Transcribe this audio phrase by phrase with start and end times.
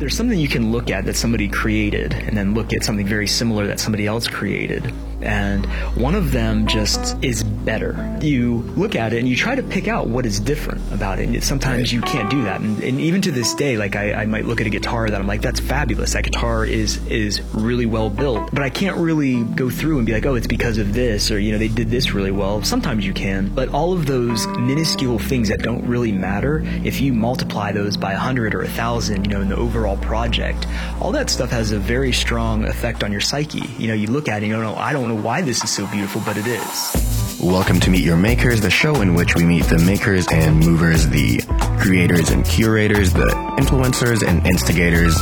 [0.00, 3.26] there's something you can look at that somebody created and then look at something very
[3.26, 8.18] similar that somebody else created and one of them just is better.
[8.22, 11.28] You look at it and you try to pick out what is different about it.
[11.28, 12.60] And sometimes you can't do that.
[12.60, 15.20] And, and even to this day, like I, I, might look at a guitar that
[15.20, 16.12] I'm like, that's fabulous.
[16.12, 18.50] That guitar is is really well built.
[18.52, 21.38] But I can't really go through and be like, oh, it's because of this, or
[21.38, 22.62] you know, they did this really well.
[22.62, 27.12] Sometimes you can, but all of those minuscule things that don't really matter, if you
[27.12, 30.66] multiply those by a hundred or a thousand, you know, in the overall project,
[31.00, 33.62] all that stuff has a very strong effect on your psyche.
[33.78, 35.70] You know, you look at it, and you know, I don't know why this is
[35.70, 37.40] so beautiful, but it is.
[37.40, 41.08] Welcome to Meet Your Makers, the show in which we meet the makers and movers,
[41.08, 41.40] the
[41.80, 43.26] creators and curators, the
[43.58, 45.20] influencers and instigators,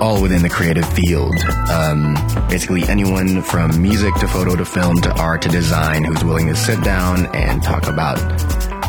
[0.00, 1.36] all within the creative field.
[1.70, 2.14] Um,
[2.48, 6.56] basically, anyone from music to photo to film to art to design who's willing to
[6.56, 8.16] sit down and talk about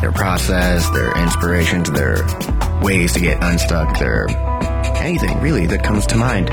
[0.00, 2.26] their process, their inspirations, their
[2.82, 4.28] ways to get unstuck, their
[4.96, 6.48] anything really that comes to mind.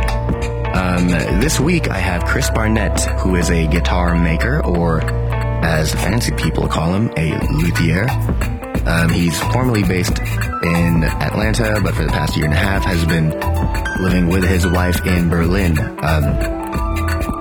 [0.77, 1.07] Um,
[1.41, 6.67] this week I have Kris Barnett, who is a guitar maker, or as fancy people
[6.67, 8.07] call him, a luthier.
[8.85, 13.03] Um, he's formerly based in Atlanta, but for the past year and a half has
[13.05, 13.31] been
[14.03, 15.79] living with his wife in Berlin.
[15.79, 16.21] Um,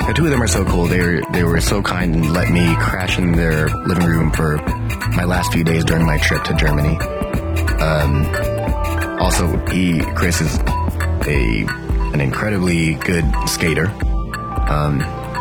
[0.07, 0.87] the two of them are so cool.
[0.87, 4.57] They were, they were so kind and let me crash in their living room for
[5.15, 6.97] my last few days during my trip to Germany.
[7.83, 10.59] Um, also, he, Kris is
[11.27, 11.86] a
[12.17, 13.89] an incredibly good skater,
[14.71, 15.01] um,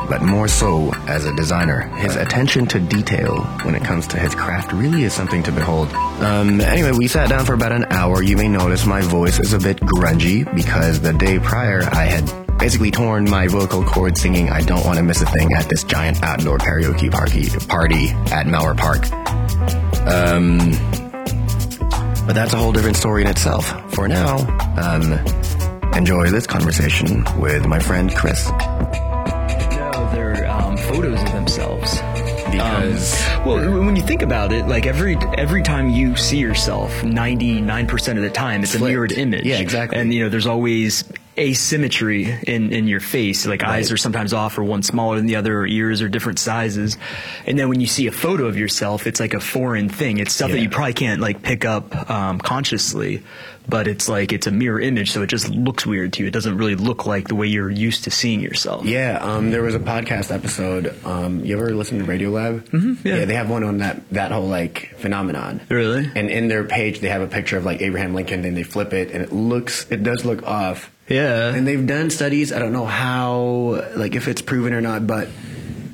[0.09, 1.87] but more so as a designer.
[1.99, 5.87] His attention to detail when it comes to his craft really is something to behold.
[6.21, 8.21] Um, anyway, we sat down for about an hour.
[8.21, 12.57] You may notice my voice is a bit grungy because the day prior I had
[12.57, 15.85] basically torn my vocal cord singing I Don't Want to Miss a Thing at this
[15.85, 19.09] giant outdoor karaoke party, party at Mauer Park.
[20.05, 20.59] Um,
[22.27, 23.65] but that's a whole different story in itself.
[23.93, 24.39] For now,
[24.77, 25.23] um,
[25.95, 28.49] enjoy this conversation with my friend Kris.
[28.49, 31.95] No, they're um, photos of themselves.
[32.51, 37.03] Because um, well, when you think about it, like every every time you see yourself,
[37.03, 38.85] ninety nine percent of the time, it's Flipped.
[38.85, 39.45] a mirrored image.
[39.45, 39.97] Yeah, exactly.
[39.97, 41.03] And you know, there's always
[41.37, 43.45] asymmetry in, in your face.
[43.45, 43.71] Like right.
[43.71, 46.97] eyes are sometimes off or one smaller than the other, or ears are different sizes.
[47.45, 50.17] And then when you see a photo of yourself, it's like a foreign thing.
[50.17, 50.55] It's stuff yeah.
[50.55, 53.23] that you probably can't like pick up um, consciously
[53.67, 56.27] but it's like it's a mirror image, so it just looks weird to you.
[56.27, 58.85] It doesn't really look like the way you're used to seeing yourself.
[58.85, 60.95] Yeah, um, there was a podcast episode.
[61.05, 62.69] Um, you ever listen to Radiolab?
[62.69, 63.17] Mm-hmm, yeah.
[63.17, 65.61] yeah, they have one on that that whole like phenomenon.
[65.69, 66.09] Really?
[66.15, 68.93] And in their page, they have a picture of like Abraham Lincoln, and they flip
[68.93, 70.91] it, and it looks, it does look off.
[71.07, 71.53] Yeah.
[71.53, 72.51] And they've done studies.
[72.51, 75.27] I don't know how, like, if it's proven or not, but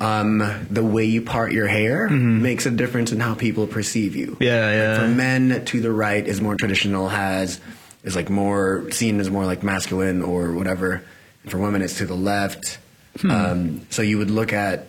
[0.00, 0.38] um,
[0.70, 2.42] the way you part your hair mm-hmm.
[2.42, 4.36] makes a difference in how people perceive you.
[4.40, 4.90] Yeah, yeah.
[4.90, 7.60] Like for men, to the right is more traditional, has
[8.02, 11.04] is like more seen as more like masculine or whatever.
[11.42, 12.78] And for women, it's to the left.
[13.20, 13.30] Hmm.
[13.30, 14.88] Um, so you would look at.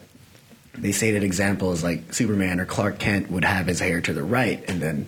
[0.76, 4.24] They say that examples like Superman or Clark Kent would have his hair to the
[4.24, 5.08] right, and then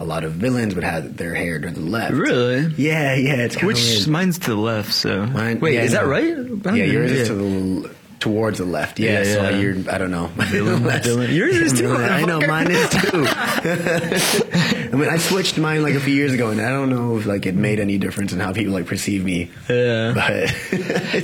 [0.00, 2.12] a lot of villains would have their hair to the left.
[2.14, 2.72] Really?
[2.76, 3.34] Yeah, yeah.
[3.44, 4.08] It's which weird.
[4.08, 4.92] mine's to the left.
[4.92, 6.00] So Mine, wait, yeah, is no.
[6.00, 6.74] that right?
[6.76, 7.93] Yeah, yours is to the
[8.24, 8.98] towards the left.
[8.98, 10.30] Yeah, Yeah, so you're I don't know.
[10.50, 13.24] Yours is too, I know mine is too.
[13.28, 17.26] I mean, I switched mine like a few years ago, and I don't know if
[17.26, 19.50] like it made any difference in how people like perceive me.
[19.68, 20.12] Yeah.
[20.14, 20.32] But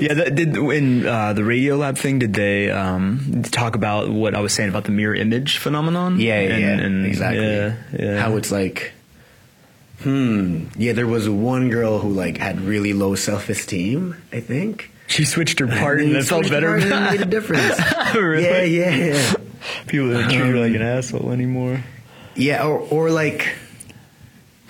[0.00, 2.18] yeah, that did in uh, the Radiolab thing.
[2.18, 6.20] Did they um, talk about what I was saying about the mirror image phenomenon?
[6.20, 7.46] yeah, yeah, And- and- exactly.
[7.46, 8.20] Yeah, yeah.
[8.20, 8.92] How it's like.
[10.02, 10.64] Hmm.
[10.76, 14.16] Yeah, there was one girl who like had really low self esteem.
[14.32, 14.90] I think.
[15.10, 16.68] She switched her part and then it felt better.
[16.68, 17.78] part and it made a difference.
[18.14, 18.44] Really?
[18.76, 19.34] Yeah, yeah, yeah.
[19.86, 21.84] People don't treat her like an asshole anymore.
[22.34, 23.54] Yeah, or or like,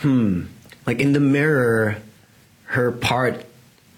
[0.01, 0.43] hmm,
[0.87, 1.97] like in the mirror,
[2.65, 3.45] her part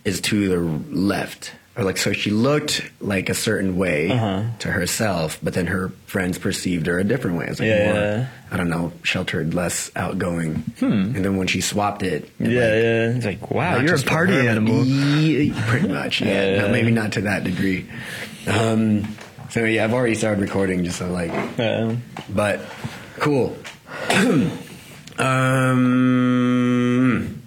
[0.04, 0.58] is to the
[0.97, 4.43] left, or like so she looked like a certain way Uh-huh.
[4.60, 7.47] to herself, but then her friends perceived her a different way.
[7.47, 8.27] It's like Yeah, more, yeah.
[8.50, 10.65] I don't know, sheltered, less outgoing.
[10.81, 13.16] And then when she swapped it, Yeah, like, yeah.
[13.16, 14.84] It's like, wow, you're a party her, animal.
[15.69, 16.21] pretty much.
[16.21, 16.27] Yeah,
[16.57, 17.86] Yeah, No, maybe not to that degree.
[18.47, 19.09] Um,
[19.48, 21.33] so yeah, I've already started recording, just so like
[22.28, 22.60] but
[23.18, 23.57] cool.
[25.72, 27.42] um,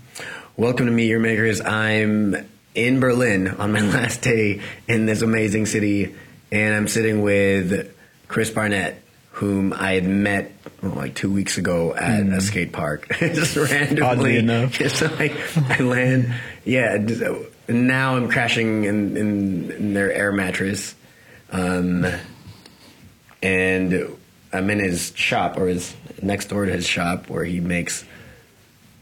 [0.58, 1.62] welcome to Meet Your Makers.
[1.62, 2.36] I'm
[2.76, 6.14] in Berlin on my last day in this amazing city,
[6.52, 7.94] and I'm sitting with
[8.28, 9.02] Kris Barnett,
[9.32, 10.52] whom I had met
[10.84, 13.98] oh, like two weeks ago at a skate park, just randomly.
[13.98, 14.04] Hmm.
[14.04, 14.72] Oddly enough.
[14.78, 15.34] just like
[15.70, 16.34] I land,
[16.64, 16.98] yeah.
[16.98, 17.24] just-
[17.68, 20.94] now I'm crashing in, in, in their air mattress.
[21.52, 22.06] Um,
[23.42, 24.18] and
[24.54, 28.06] I'm in his shop or his next door to his shop where he makes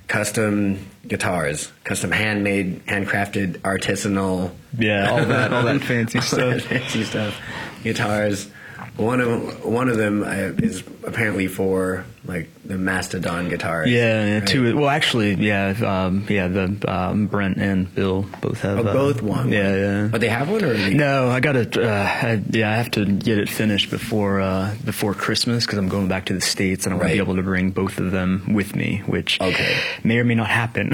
[0.07, 4.51] custom guitars, custom handmade, handcrafted, artisanal.
[4.77, 6.69] Yeah, all that, all that fancy all that stuff.
[6.69, 7.39] fancy stuff.
[7.83, 8.49] Guitars.
[8.97, 13.89] One of one of them uh, is apparently for like the Mastodon guitars.
[13.91, 14.47] Yeah, yeah right?
[14.47, 14.77] two.
[14.77, 15.73] Well, actually, yeah,
[16.05, 16.47] um, yeah.
[16.47, 18.79] The um, Brent and Bill both have.
[18.79, 19.51] Oh, uh, both one.
[19.51, 20.07] Yeah, yeah.
[20.11, 21.63] But they have one, or No, I gotta.
[21.83, 21.87] Uh,
[22.27, 26.07] I, yeah, I have to get it finished before uh, before Christmas because I'm going
[26.07, 27.09] back to the states and I want Right.
[27.11, 29.77] to be able to bring both of them with me, which Okay.
[30.03, 30.91] may or may not happen.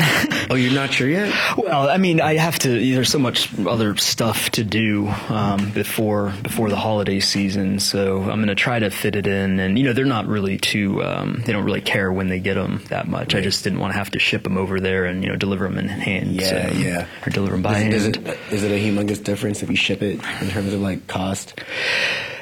[0.49, 1.31] Oh, you're not sure yet.
[1.57, 2.69] well, I mean, I have to.
[2.69, 8.39] There's so much other stuff to do um, before before the holiday season, so I'm
[8.39, 9.59] gonna try to fit it in.
[9.59, 11.03] And you know, they're not really too.
[11.19, 13.35] Um, they don't really care when they get them that much.
[13.35, 15.65] I just didn't want to have to ship them over there and you know deliver
[15.65, 16.31] them in hand.
[16.33, 17.07] Yeah, so- yeah.
[17.25, 17.93] Or deliver them by hand.
[17.93, 20.81] Is, is it is it a humongous difference if you ship it in terms of
[20.81, 21.59] like cost?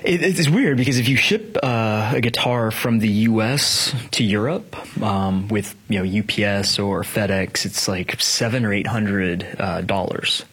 [0.03, 3.93] It, it's weird because if you ship uh, a guitar from the U.S.
[4.11, 9.47] to Europe um, with you know UPS or FedEx, it's like seven or eight hundred
[9.59, 10.45] uh, dollars.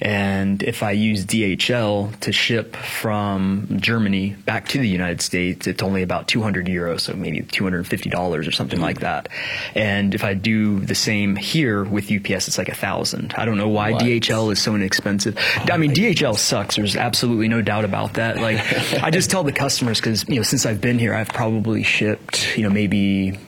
[0.00, 5.82] And if I use DHL to ship from Germany back to the United States, it's
[5.82, 9.28] only about 200 euros, so maybe $250 or something like that.
[9.74, 13.34] And if I do the same here with UPS, it's like a thousand.
[13.36, 14.02] I don't know why What?
[14.02, 15.36] DHL is so inexpensive.
[15.70, 16.76] I mean, DHL sucks.
[16.76, 18.36] There's absolutely no doubt about that.
[18.38, 18.58] Like,
[19.02, 22.56] I just tell the customers because you know since I've been here, I've probably shipped
[22.56, 23.38] you know maybe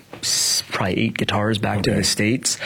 [0.71, 2.59] probably eight guitars back to the states,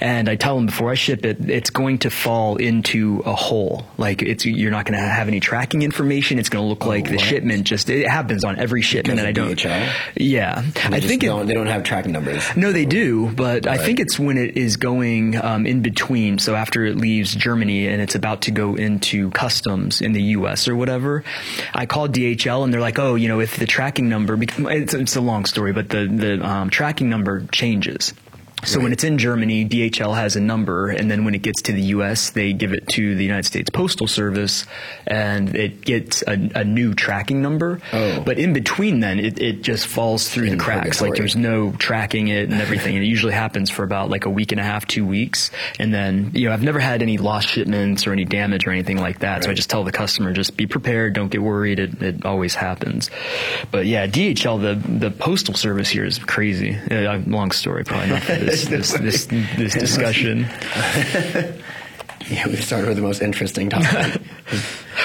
[0.00, 3.86] and I tell them before I ship it, it's going to fall into a hole.
[3.98, 6.38] Like it's you're not going to have any tracking information.
[6.38, 9.32] It's going to look like the shipment just it happens on every shipment, and I
[9.32, 9.50] don't.
[9.50, 9.92] DHL?
[10.16, 12.44] Yeah, I think don't, they don't have tracking numbers.
[12.56, 16.38] no, they do, but I think it's when it is going um, in between.
[16.38, 20.68] So after it leaves Germany and it's about to go into customs in the U.S.
[20.68, 21.24] or whatever,
[21.74, 25.16] I called DHL and they're like, "Oh, you know, if the tracking number, it's, it's
[25.16, 28.14] a long story, but the the um, tracking number changes."
[28.64, 31.72] So when it's in Germany, DHL has a number, and then when it gets to
[31.72, 34.66] the U.S., they give it to the United States Postal Service,
[35.06, 37.80] and it gets a, a new tracking number.
[37.92, 38.20] Oh.
[38.20, 41.00] But in between, then it, it just falls through In the cracks.
[41.00, 42.96] Like there's no tracking it and everything.
[42.96, 45.50] and it usually happens for about like a week and a half, two weeks.
[45.78, 48.98] And then, you know, I've never had any lost shipments or any damage or anything
[48.98, 49.44] like that.
[49.44, 51.14] So I just tell the customer, just be prepared.
[51.14, 51.78] Don't get worried.
[51.78, 53.10] It, it always happens.
[53.70, 56.76] But yeah, DHL, the, the postal service here is crazy.
[56.76, 59.26] Uh, long story, probably not this, this, this,
[59.56, 60.46] this discussion.
[62.28, 64.20] Yeah, we started with the most interesting topic.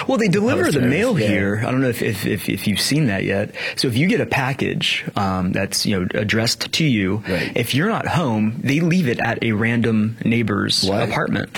[0.08, 1.28] Well, they deliver the mail yeah.
[1.28, 1.64] here.
[1.66, 3.56] I don't know if, if, if, if you've seen that yet.
[3.76, 7.52] So if you get a package um, that's you know addressed to you, Right.
[7.56, 11.08] if you're not home, they leave it at a random neighbor's What?
[11.10, 11.58] apartment.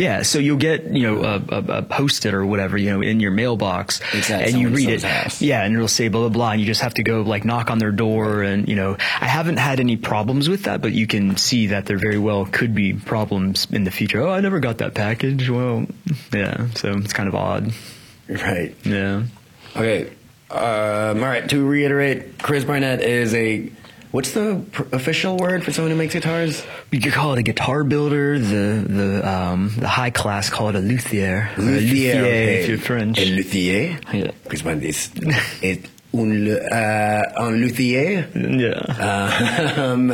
[0.00, 3.20] Yeah, so you'll get you know a, a, a post-it or whatever you know in
[3.20, 5.02] your mailbox, at and you read it.
[5.02, 5.42] house.
[5.42, 7.70] Yeah, and it'll say blah blah blah, and you just have to go like knock
[7.70, 11.06] on their door, and you know I haven't had any problems with that, but you
[11.06, 14.22] can see that there very well could be problems in the future.
[14.22, 15.50] Oh, I never got that package.
[15.50, 15.84] Well,
[16.32, 17.70] yeah, so it's kind of odd.
[18.26, 18.74] right.
[18.84, 19.24] Yeah.
[19.76, 20.06] Okay.
[20.50, 21.46] Um, all right.
[21.50, 23.70] To reiterate, Kris Barnett is a.
[24.12, 26.64] What's the pr- official word for someone who makes guitars?
[26.90, 28.38] You could call it a guitar builder.
[28.40, 31.48] The the um, the high class call it a luthier.
[31.56, 32.62] A Luthier, okay.
[32.62, 33.20] if you're French.
[33.20, 34.00] Un luthier.
[34.12, 34.32] Yeah.
[34.48, 35.10] Kris Barnett is,
[35.62, 38.28] est un, uh, un luthier.
[38.34, 39.76] Yeah.
[39.80, 40.12] Um,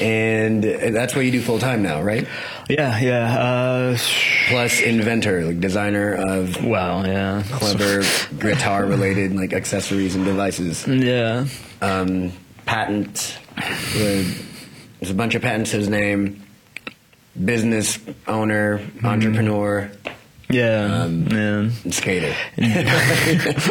[0.00, 2.26] and that's what you do full time now, right?
[2.68, 2.98] Yeah.
[2.98, 3.38] Yeah.
[3.38, 3.98] Uh,
[4.48, 7.04] Plus inventor, like designer of wow.
[7.04, 7.44] Yeah.
[7.52, 8.02] clever
[8.40, 10.86] guitar related like accessories and devices.
[10.88, 11.46] Yeah.
[11.80, 12.32] Um,
[12.66, 13.38] patent.
[13.94, 16.42] There's a bunch of patents to his name.
[17.42, 19.90] Business owner, entrepreneur,
[20.50, 21.02] Yeah.
[21.04, 21.36] Um, yeah.
[21.84, 22.34] and skater.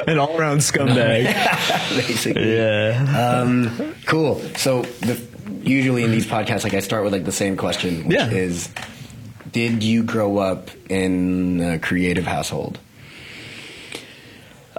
[0.07, 1.25] An all around scumbag.
[2.07, 2.55] Basically.
[2.57, 3.39] yeah.
[3.43, 4.39] Um, cool.
[4.57, 5.21] So the,
[5.63, 8.31] usually in these podcasts, like I start with like the same question, which Yeah.
[8.31, 8.69] is,
[9.51, 12.79] did you grow up in a creative household?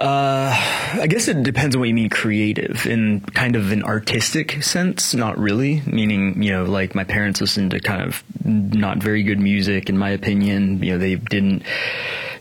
[0.03, 0.51] Uh,
[0.99, 2.85] I guess it depends on what you mean creative.
[2.85, 5.81] In kind of an artistic sense, not really.
[5.85, 9.97] Meaning, you know, like my parents listened to kind of not very good music, in
[9.97, 10.83] my opinion.
[10.83, 11.63] You know, they didn't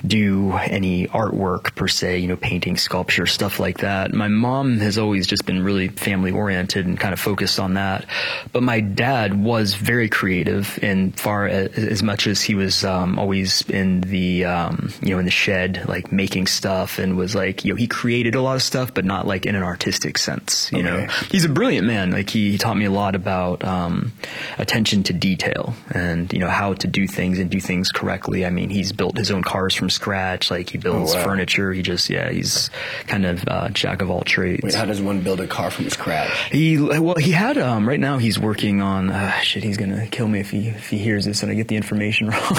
[0.07, 4.13] do any artwork per se, you know, painting, sculpture, stuff like that.
[4.13, 8.07] My mom has always just been really family oriented and kind of focused on that.
[8.53, 13.19] But my dad was very creative in far as, as much as he was um,
[13.19, 17.65] always in the, um, you know, in the shed, like making stuff and was like,
[17.65, 20.71] you know, he created a lot of stuff, but not like in an artistic sense,
[20.73, 21.07] you know.
[21.31, 22.11] He's a brilliant man.
[22.11, 24.13] Like he, he taught me a lot about um,
[24.59, 28.45] attention to detail and, you know, how to do things and do things correctly.
[28.45, 30.51] I mean, he's built his own cars from scratch.
[30.51, 31.25] Like he builds Oh, wow.
[31.25, 31.73] furniture.
[31.73, 32.71] He just yeah, he's
[33.07, 34.63] kind of uh, jack of all trades.
[34.63, 36.31] Wait, how does one build a car from scratch?
[36.51, 39.63] He well, he had um right now he's working on uh, shit.
[39.63, 42.27] He's gonna kill me if he if he hears this and I get the information
[42.31, 42.43] wrong.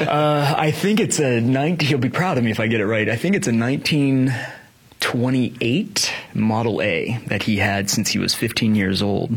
[0.00, 1.84] uh, I think it's a 90.
[1.86, 3.08] He'll be proud of me if I get it right.
[3.08, 9.02] I think it's a 1928 Model A that he had since he was 15 years
[9.02, 9.32] old.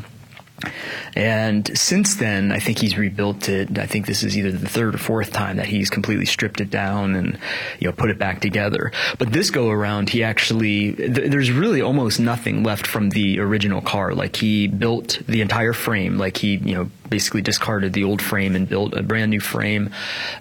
[1.16, 3.78] And since then, I think he's rebuilt it.
[3.78, 6.70] I think this is either the third or fourth time that he's completely stripped it
[6.70, 7.38] down and
[7.80, 8.92] you know put it back together.
[9.18, 13.82] But this go around, he actually th- there's really almost nothing left from the original
[13.82, 14.14] car.
[14.14, 16.18] Like he built the entire frame.
[16.18, 19.92] Like he you know basically discarded the old frame and built a brand new frame.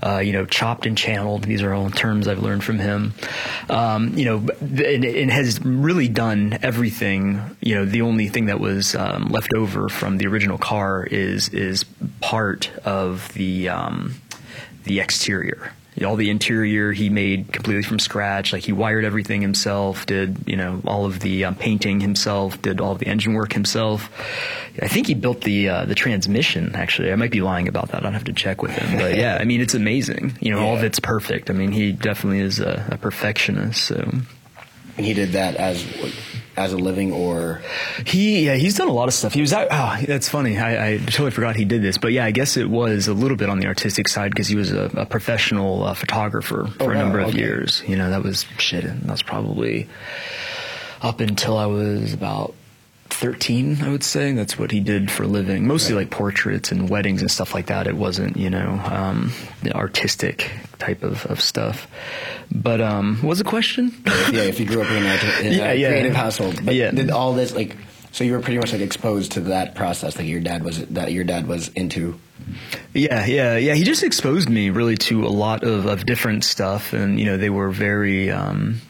[0.02, 1.44] Uh, you know, chopped and channeled.
[1.44, 3.14] These are all terms I've learned from him.
[3.68, 7.56] Um, you know, and, and has really done everything.
[7.60, 11.48] You know, the only thing that was um, left over from the original car is
[11.50, 11.84] is
[12.20, 14.14] part of the um,
[14.84, 15.72] the exterior.
[16.04, 18.52] All the interior he made completely from scratch.
[18.52, 22.80] Like he wired everything himself, did you know all of the um, painting himself, did
[22.80, 24.10] all of the engine work himself.
[24.82, 26.74] I think he built the uh, the transmission.
[26.74, 28.04] Actually, I might be lying about that.
[28.04, 28.98] I'd have to check with him.
[28.98, 30.36] But yeah, I mean it's amazing.
[30.40, 31.48] You know, all of it's perfect.
[31.48, 33.84] I mean he definitely is a, a perfectionist.
[33.84, 34.10] So.
[34.96, 35.84] And he did that as
[36.56, 37.60] as a living, or
[38.06, 39.34] He yeah he's done a lot of stuff.
[39.34, 39.66] He was out.
[39.72, 40.56] Oh, that's funny.
[40.56, 41.98] I, I totally forgot he did this.
[41.98, 44.54] But yeah, I guess it was a little bit on the artistic side because he
[44.54, 47.38] was a, a professional uh, photographer for Oh, a wow, number of okay.
[47.38, 47.82] years.
[47.88, 48.84] You know, that was shit.
[48.84, 49.88] That was probably
[51.02, 52.54] up until I was about.
[53.14, 56.00] 13 I would say that's what he did for a living mostly Right.
[56.02, 60.50] like portraits and weddings and stuff like that it wasn't you know um, the artistic
[60.78, 61.86] type of, of stuff
[62.50, 63.92] but um what was the question
[64.32, 65.88] yeah, if you grew up in an art- in Yeah, a yeah.
[65.90, 66.90] creative household, but Yeah.
[66.90, 67.76] did all this like?
[68.12, 71.10] So you were pretty much like exposed to that process, like your dad was that
[71.12, 72.18] your dad was into.
[72.92, 73.74] Yeah, yeah, yeah.
[73.74, 77.36] He just exposed me really to a lot of, of different stuff, and you know
[77.36, 78.80] they were very, um,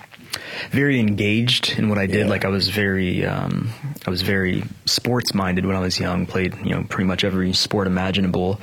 [0.70, 2.26] very engaged in what I did.
[2.26, 2.30] Yeah.
[2.30, 3.70] Like I was very, um,
[4.06, 6.26] I was very sports minded when I was young.
[6.26, 8.60] Played you know pretty much every sport imaginable,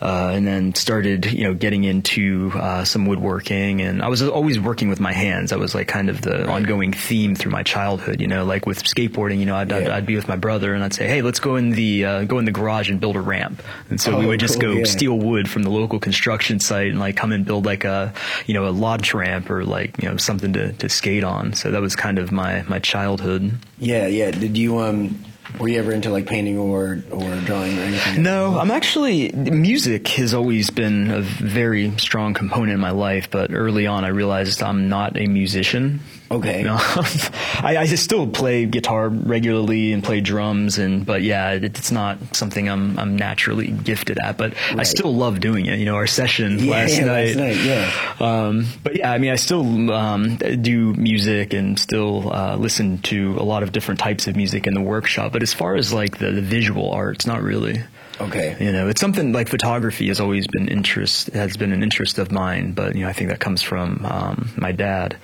[0.00, 4.58] uh, and then started you know getting into uh, some woodworking, and I was always
[4.58, 5.50] working with my hands.
[5.50, 8.20] That was like kind of the ongoing theme through my childhood.
[8.20, 10.82] You know, like with skateboarding, you know, I'd, I'd, I'd be with my brother, and
[10.84, 13.20] I'd say, hey, let's go in the uh, go in the garage and build a
[13.20, 14.84] ramp, and so we Oh, would just cool, go yeah.
[14.84, 18.12] steal wood from the local construction site and like come and build like a
[18.46, 21.27] you know a launch ramp or like you know something to, to skate on.
[21.54, 23.58] So that was kind of my my childhood.
[23.78, 24.30] Yeah, yeah.
[24.30, 25.24] Did you um?
[25.58, 28.22] Were you ever into like painting or or drawing or anything?
[28.22, 33.52] No, I'm actually music has always been a very strong component in my life, but
[33.52, 36.00] early on I realized I'm not a musician.
[36.30, 36.62] Okay.
[36.62, 41.90] No, I, I still play guitar regularly and play drums, and but yeah, it, it's
[41.90, 44.36] not something I'm I'm naturally gifted at.
[44.36, 45.78] But I still love doing it.
[45.78, 47.36] You know, our session Yeah, last yeah, night.
[47.36, 48.14] last night, yeah.
[48.20, 53.36] Um, but yeah, I mean, I still um, do music and still uh, listen to
[53.38, 55.32] a lot of different types of music in the workshop.
[55.32, 57.82] But as far as like the, the visual arts, not really.
[58.20, 58.56] Okay.
[58.60, 62.32] You know, it's something like photography has always been interest has been an interest of
[62.32, 65.16] mine, but you know, I think that comes from um, my dad.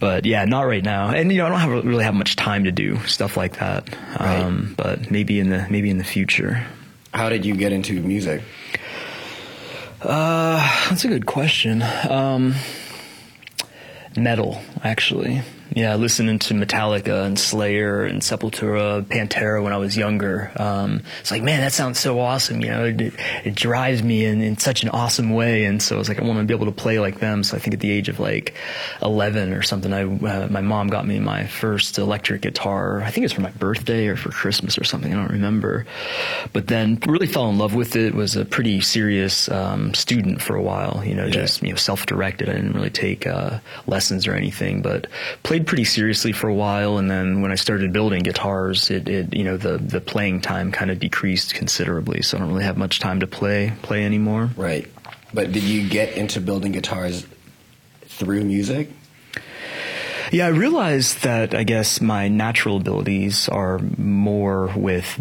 [0.00, 2.64] But yeah, not right now, and you know, I don't have, really have much time
[2.64, 3.88] to do stuff like that.
[4.18, 6.66] Um, But maybe in the maybe in the future.
[7.12, 8.42] How did you get into music?
[10.02, 10.58] Uh,
[10.90, 11.82] that's a good question.
[12.10, 12.54] Um,
[14.16, 15.42] metal, actually.
[15.74, 20.52] Yeah, listening to Metallica and Slayer and Sepultura, Pantera when I was younger.
[20.54, 22.60] Um, it's like, man, that sounds so awesome.
[22.60, 23.12] You know, it,
[23.44, 25.64] it drives me in, in such an awesome way.
[25.64, 27.42] And so I was like, I want to be able to play like them.
[27.42, 28.54] So I think at the age of like
[29.02, 33.02] 11 or something, I, uh, my mom got me my first electric guitar.
[33.02, 35.12] I think it's for my birthday or for Christmas or something.
[35.12, 35.86] I don't remember.
[36.52, 38.14] But then really fell in love with it.
[38.14, 41.02] Was a pretty serious um, student for a while.
[41.04, 41.30] You know, Yeah.
[41.32, 42.48] just you know self-directed.
[42.48, 45.08] I didn't really take uh, lessons or anything, but
[45.42, 46.98] played pretty seriously for a while.
[46.98, 50.72] And then when I started building guitars, it, it you know the the playing time
[50.72, 52.22] kind of decreased considerably.
[52.22, 54.50] So I don't really have much time to play play anymore.
[54.56, 54.86] Right.
[55.32, 57.26] But did you get into building guitars
[58.02, 58.90] through music?
[60.32, 65.20] Yeah, I realized that I guess my natural abilities are more with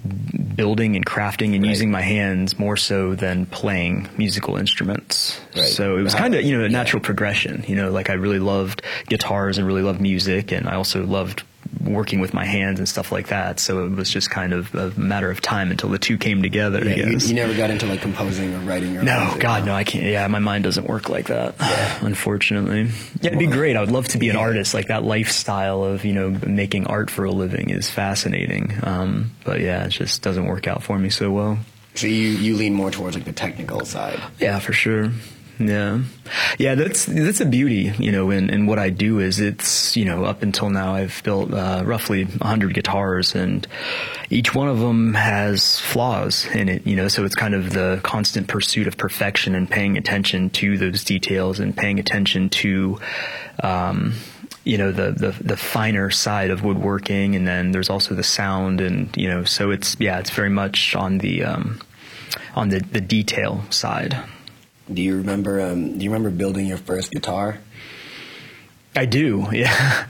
[0.55, 1.69] building and crafting and Right.
[1.69, 5.39] using my hands more so than playing musical instruments.
[5.55, 5.65] Right.
[5.65, 6.77] So it was uh, kind of, you know, a yeah.
[6.77, 7.63] natural progression.
[7.67, 11.43] You know, like I really loved guitars and really loved music and I also loved
[11.83, 13.59] working with my hands and stuff like that.
[13.59, 16.83] So it was just kind of a matter of time until the two came together,
[16.83, 19.41] Yeah, you, you never got into like composing or writing or No, music?
[19.41, 20.05] God, no, I can't.
[20.05, 21.55] Yeah, my mind doesn't work like that,
[22.03, 22.89] unfortunately.
[23.21, 23.75] Yeah, it'd be great.
[23.75, 24.73] I would love to be an artist.
[24.73, 28.73] Like that lifestyle of, you know, making art for a living is fascinating.
[28.83, 31.59] Um, but yeah, it just doesn't work out for me so well.
[31.95, 34.19] So you, you lean more towards like the technical side.
[34.39, 35.11] Yeah, for sure.
[35.59, 36.01] Yeah,
[36.57, 36.73] yeah.
[36.75, 40.25] That's that's a beauty, you know, in, in what I do is it's you know
[40.25, 43.67] up until now I've built uh, roughly 100 guitars and
[44.31, 47.07] each one of them has flaws in it, you know.
[47.07, 51.59] So it's kind of the constant pursuit of perfection and paying attention to those details
[51.59, 52.99] and paying attention to.
[53.61, 54.13] Um,
[54.65, 58.79] you know the, the the finer side of woodworking, and then there's also the sound,
[58.79, 61.81] and you know, so it's yeah, it's very much on the um,
[62.55, 64.17] on the the detail side.
[64.93, 65.59] Do you remember?
[65.61, 67.59] Um, do you remember building your first guitar?
[68.95, 70.07] I do, yeah.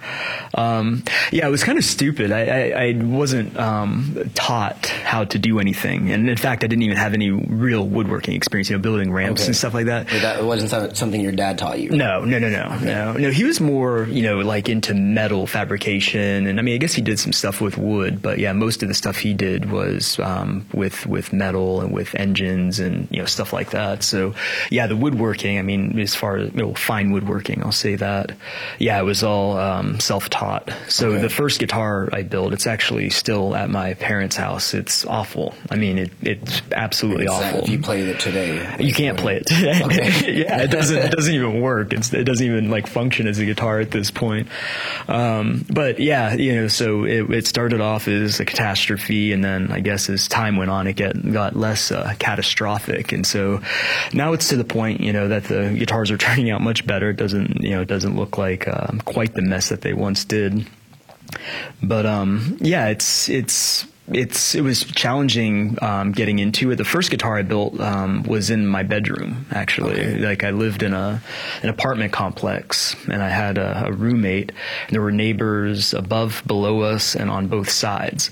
[0.55, 2.31] Um, yeah, it was kind of stupid.
[2.31, 6.83] I, I, I wasn't um, taught how to do anything, and in fact, I didn't
[6.83, 8.69] even have any real woodworking experience.
[8.69, 9.47] You know, building ramps okay.
[9.47, 10.07] and stuff like that.
[10.07, 11.89] But that wasn't something your dad taught you.
[11.89, 12.85] No, no, no, no, okay.
[12.85, 13.31] no, no.
[13.31, 17.01] He was more, you know, like into metal fabrication, and I mean, I guess he
[17.01, 20.67] did some stuff with wood, but yeah, most of the stuff he did was um,
[20.73, 24.03] with with metal and with engines and you know stuff like that.
[24.03, 24.35] So
[24.69, 25.57] yeah, the woodworking.
[25.57, 28.33] I mean, as far as you know, fine woodworking, I'll say that.
[28.79, 30.73] Yeah, it was all um, self taught taught.
[30.89, 31.21] So okay.
[31.21, 34.73] the first guitar I built, it's actually still at my parents' house.
[34.73, 35.53] It's awful.
[35.69, 37.61] I mean, it, it's absolutely it's awful.
[37.61, 39.81] If you played it today, you can't play it today.
[39.83, 40.33] Okay.
[40.43, 40.97] yeah, it doesn't.
[40.97, 41.93] It doesn't even work.
[41.93, 44.47] It's, it doesn't even like function as a guitar at this point.
[45.07, 49.71] Um, but yeah, you know, so it, it, started off as a catastrophe, and then
[49.71, 53.61] I guess as time went on, it get, got less uh, catastrophic, and so
[54.13, 57.09] now it's to the point, you know, that the guitars are turning out much better.
[57.09, 60.25] It doesn't, you know, it doesn't look like um, quite the mess that they once
[60.25, 60.67] did.
[61.81, 66.75] But um, yeah, it's it's it's it was challenging um, getting into it.
[66.75, 69.45] The first guitar I built um, was in my bedroom.
[69.51, 70.17] Actually, okay.
[70.17, 71.21] like I lived in a
[71.61, 74.51] an apartment complex, and I had a, a roommate.
[74.87, 78.29] And there were neighbors above, below us, and on both sides.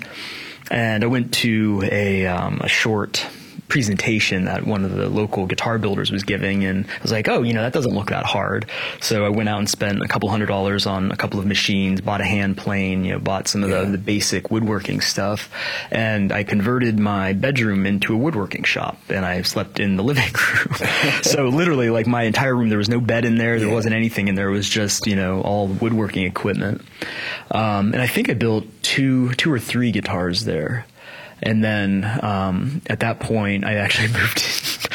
[0.70, 3.26] And I went to a um, a short
[3.72, 7.42] presentation that one of the local guitar builders was giving, and I was like, oh,
[7.42, 8.66] you know, that doesn't look that hard.
[9.00, 12.02] So I went out and spent a couple hundred dollars on a couple of machines,
[12.02, 13.84] bought a hand plane, you know, bought some of yeah.
[13.84, 15.50] the, the basic woodworking stuff,
[15.90, 20.34] and I converted my bedroom into a woodworking shop, and I slept in the living
[20.54, 20.92] room.
[21.22, 23.74] so literally, like my entire room, there was no bed in there, there yeah.
[23.74, 24.50] wasn't anything in there.
[24.50, 26.82] It was just you know all woodworking equipment,
[27.52, 30.86] um, and I think I built two two or three guitars there.
[31.42, 34.88] And then um, at that point, I actually moved.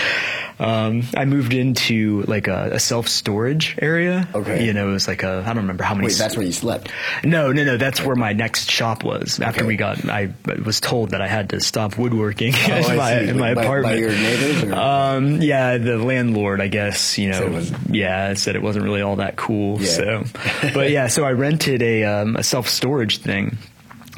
[0.59, 4.27] Um, I moved into like a, a self storage area.
[4.35, 4.65] Okay.
[4.65, 6.07] You know, it was like a I don't remember how many.
[6.07, 6.91] Wait, that's where you slept.
[7.25, 7.77] No, no, no.
[7.77, 9.39] That's where my next shop was.
[9.39, 9.69] After okay.
[9.69, 10.33] we got, I
[10.65, 13.95] was told that I had to stop woodworking oh, in, my, in my by, apartment.
[13.95, 14.63] By your neighbors?
[14.65, 14.75] Or?
[14.75, 17.19] Um, yeah, the landlord, I guess.
[17.19, 19.79] You know, yeah, said it wasn't really all that cool.
[19.81, 19.87] Yeah.
[19.87, 20.25] So,
[20.75, 23.59] but yeah, so I rented a um, a self storage thing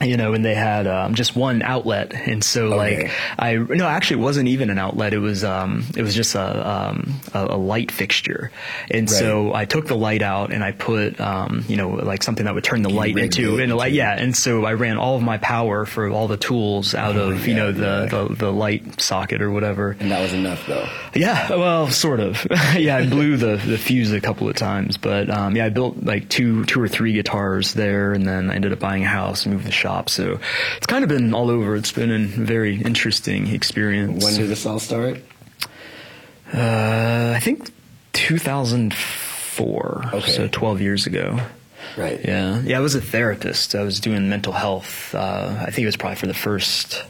[0.00, 3.04] you know, and they had um, just one outlet, and so okay.
[3.04, 5.12] like I no, actually, it wasn't even an outlet.
[5.12, 8.52] It was um, it was just a um, a, a, light fixture,
[8.90, 9.18] and right.
[9.18, 12.54] so I took the light out and I put um, you know like something that
[12.54, 15.22] would turn the you light into and light, yeah, and so I ran all of
[15.22, 18.18] my power for all the tools out oh, of you know the, yeah.
[18.28, 20.88] the, the light socket or whatever, and that was enough though.
[21.14, 22.46] Yeah, well, sort of.
[22.76, 26.04] yeah, I blew the the fuse a couple of times, but um, yeah, I built
[26.04, 29.44] like two two or three guitars there, and then I ended up buying a house
[29.44, 30.08] and moved the shop shop.
[30.10, 30.38] So
[30.76, 31.74] it's kind of been all over.
[31.76, 34.24] It's been a very interesting experience.
[34.24, 35.22] When did this all start?
[36.52, 37.70] Uh, I think
[38.12, 40.10] 2004.
[40.14, 40.30] Okay.
[40.30, 41.38] So 12 years ago.
[41.96, 42.20] Right.
[42.22, 42.60] Yeah.
[42.60, 43.74] Yeah, I was a therapist.
[43.74, 45.14] I was doing mental health.
[45.14, 47.02] Uh, I think it was probably for the first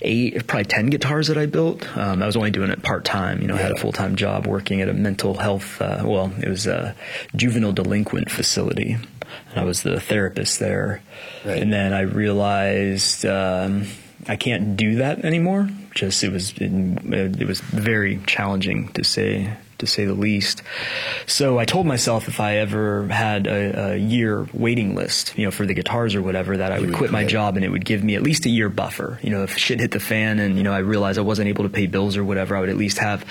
[0.00, 1.86] eight, probably 10 guitars that I built.
[1.96, 3.40] Um, I was only doing it part time.
[3.42, 3.60] You know, yeah.
[3.60, 6.66] I had a full time job working at a mental health, uh, well, it was
[6.66, 6.94] a
[7.36, 8.96] juvenile delinquent facility.
[9.50, 11.02] And I was the therapist there.
[11.44, 11.62] Right.
[11.62, 13.86] And then I realized um,
[14.28, 15.68] I can't do that anymore.
[15.94, 20.62] Just it was it, it was very challenging to say to say the least.
[21.26, 25.50] So I told myself if I ever had a, a year waiting list, you know,
[25.50, 28.02] for the guitars or whatever, that I would quit my job and it would give
[28.02, 29.18] me at least a year buffer.
[29.22, 31.64] You know, if shit hit the fan and you know I realized I wasn't able
[31.64, 33.24] to pay bills or whatever, I would at least have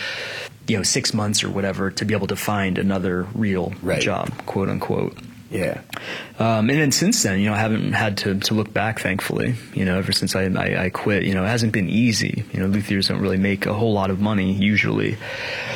[0.68, 4.02] you know six months or whatever to be able to find another real right.
[4.02, 5.18] job, quote unquote.
[5.52, 5.82] Yeah.
[6.40, 9.56] Um, and then since then, you know, I haven't had to, to look back, thankfully.
[9.74, 12.46] You know, ever since I, I, I, quit, you know, it hasn't been easy.
[12.54, 15.18] You know, luthiers don't really make a whole lot of money usually.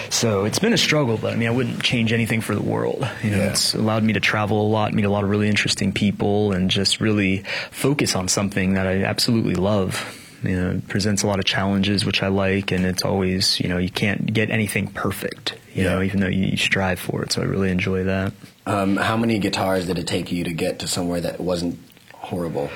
[0.09, 3.07] So it's been a struggle, but I mean, I wouldn't change anything for the world.
[3.21, 3.49] You know, yeah.
[3.49, 6.71] it's allowed me to travel a lot, meet a lot of really interesting people, and
[6.71, 11.39] just really focus on something that I absolutely love you know, it presents a lot
[11.39, 15.57] of challenges, which I like, and it's always, you know, you can't get anything perfect,
[15.73, 15.91] you yeah.
[15.91, 17.31] know, even though you strive for it.
[17.31, 18.33] So I really enjoy that.
[18.65, 21.79] Um, how many guitars did it take you to get to somewhere that wasn't
[22.13, 22.69] horrible?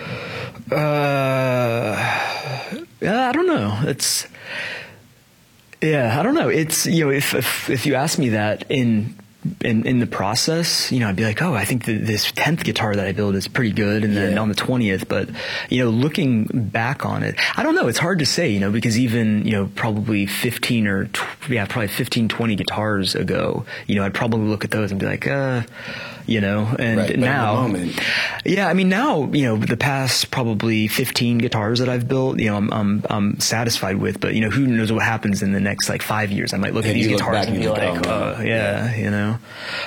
[0.71, 1.95] Uh,
[3.01, 3.79] I don't know.
[3.83, 4.27] It's
[5.81, 6.49] Yeah, I don't know.
[6.49, 9.18] It's you know, if if, if you ask me that in
[9.61, 12.63] in, in the process, you know, I'd be like, oh, I think that this 10th
[12.65, 14.03] guitar that I built is pretty good.
[14.03, 14.39] And then Yeah.
[14.39, 15.29] on the 20th, but,
[15.69, 17.87] you know, looking back on it, I don't know.
[17.87, 21.65] It's hard to say, you know, because even, you know, probably 15 or, tw- yeah,
[21.65, 25.25] probably 15, 20 guitars ago, you know, I'd probably look at those and be like,
[25.25, 25.61] uh,
[26.29, 27.67] you know, and Right, but in the now,
[28.45, 32.51] yeah, I mean, now, you know, the past probably 15 guitars that I've built, you
[32.51, 35.59] know, I'm, I'm, I'm satisfied with, but, you know, who knows what happens in the
[35.59, 36.53] next like five years?
[36.53, 39.09] I might look at these guitars and and be like, like, oh, uh, yeah, you
[39.09, 39.39] know,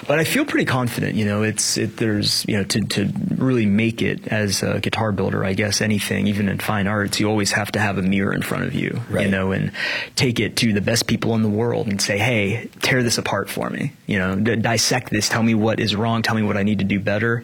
[0.09, 3.67] but I feel pretty confident, you know, it's, it, there's, you know, to, to really
[3.67, 7.53] make it as a guitar builder, I guess anything, even in fine arts, you always
[7.53, 9.71] have to have a mirror in front of you, you know, and
[10.17, 13.49] take it to the best people in the world and say, hey, tear this apart
[13.49, 16.57] for me, you know, d- dissect this, tell me what is wrong, tell me what
[16.57, 17.43] I need to do better.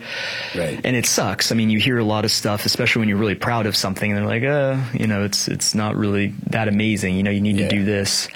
[0.57, 0.81] Right.
[0.85, 1.53] And it sucks.
[1.53, 4.11] I mean, you hear a lot of stuff, especially when you're really proud of something,
[4.11, 7.16] and they're like, uh, you know, it's it's not really that amazing.
[7.16, 7.68] You know, you need Yeah.
[7.68, 8.29] to do this.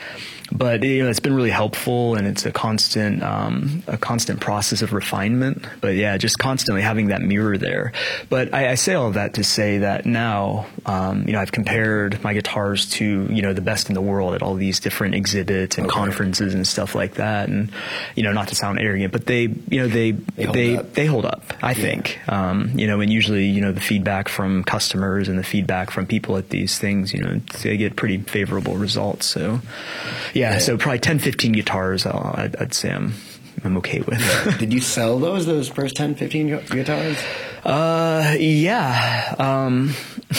[0.55, 4.83] But you know, it's been really helpful, and it's a constant, um, a constant process
[4.83, 5.65] of refinement.
[5.81, 7.93] But yeah, just constantly having that mirror there.
[8.29, 11.53] But I, I say all of that to say that now, um, you know, I've
[11.53, 15.15] compared my guitars to you know the best in the world at all these different
[15.15, 15.95] exhibits and Okay.
[15.95, 17.49] conferences and stuff like that.
[17.49, 17.71] And
[18.15, 20.95] you know, not to sound arrogant, but they, you know, they They hold they up.
[20.95, 21.43] they hold up.
[21.63, 25.45] I think, um, you know, and usually, you know, the feedback from customers and the
[25.45, 29.27] feedback from people at these things, you know, they get pretty favorable results.
[29.27, 29.61] So,
[30.35, 30.59] yeah, Yeah.
[30.59, 33.15] so probably 10, 15 guitars, I'd, I'd say I'm,
[33.65, 34.21] I'm okay with.
[34.59, 37.17] Did you sell those those first 10, 15 guitars?
[37.65, 39.35] Uh, yeah.
[39.39, 39.95] Um,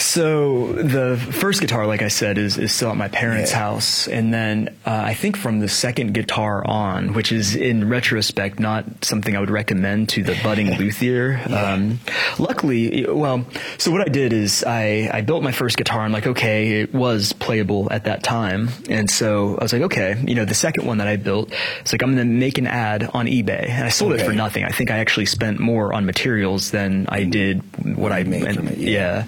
[0.00, 3.58] so the first guitar, like I said, is, is still at my parents' Yeah.
[3.58, 8.58] house, and then uh, I think from the second guitar on, which is in retrospect
[8.58, 11.40] not something I would recommend to the budding luthier.
[11.48, 12.00] Um,
[12.38, 13.44] luckily, well,
[13.78, 16.00] so what I did is I I built my first guitar.
[16.00, 20.22] I'm like, okay, it was playable at that time, and so I was like, okay,
[20.26, 22.66] you know, the second one that I built, it's like I'm going to make an
[22.66, 24.64] ad on eBay, and I sold it for nothing.
[24.64, 27.62] I think I actually spent more on materials than I did
[27.96, 29.26] what I made and- yeah.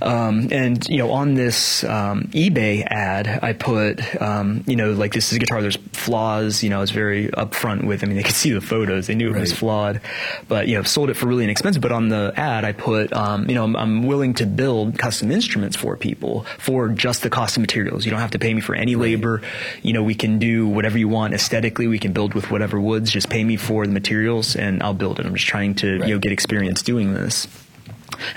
[0.00, 5.12] Um, and you know, on this um, eBay ad, I put, um, you know, like
[5.12, 5.62] this is a guitar.
[5.62, 6.62] There's flaws.
[6.62, 8.02] You know, I was very upfront with.
[8.02, 9.06] I mean, they could see the photos.
[9.06, 10.00] They knew it was flawed,
[10.48, 11.82] but you know, sold it for really inexpensive.
[11.82, 15.30] But on the ad, I put, um, you know, I'm, I'm willing to build custom
[15.30, 18.04] instruments for people for just the cost of materials.
[18.04, 19.42] You don't have to pay me for any labor.
[19.82, 21.86] You know, we can do whatever you want aesthetically.
[21.86, 23.10] We can build with whatever woods.
[23.10, 25.26] Just pay me for the materials, and I'll build it.
[25.26, 26.08] I'm just trying to, Right.
[26.08, 27.46] you know, get experience doing this.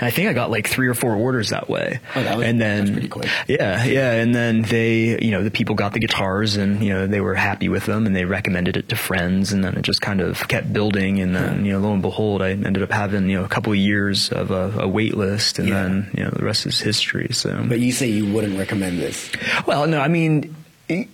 [0.00, 2.00] And I think I got like three or four orders that way.
[2.14, 3.28] Oh, that was- and then pretty quick.
[3.46, 4.12] Yeah, yeah.
[4.12, 7.34] And then they, you know, the people got the guitars, and you know, they were
[7.34, 10.46] happy with them, and they recommended it to friends, and then it just kind of
[10.48, 11.20] kept building.
[11.20, 13.72] And then, you know, lo and behold, I ended up having you know a couple
[13.72, 15.82] of years of a, a wait list, and Yeah.
[15.82, 17.28] then you know the rest is history.
[17.32, 19.30] So, But you say you wouldn't recommend this.
[19.66, 20.54] well, no, I mean.
[20.88, 21.08] it-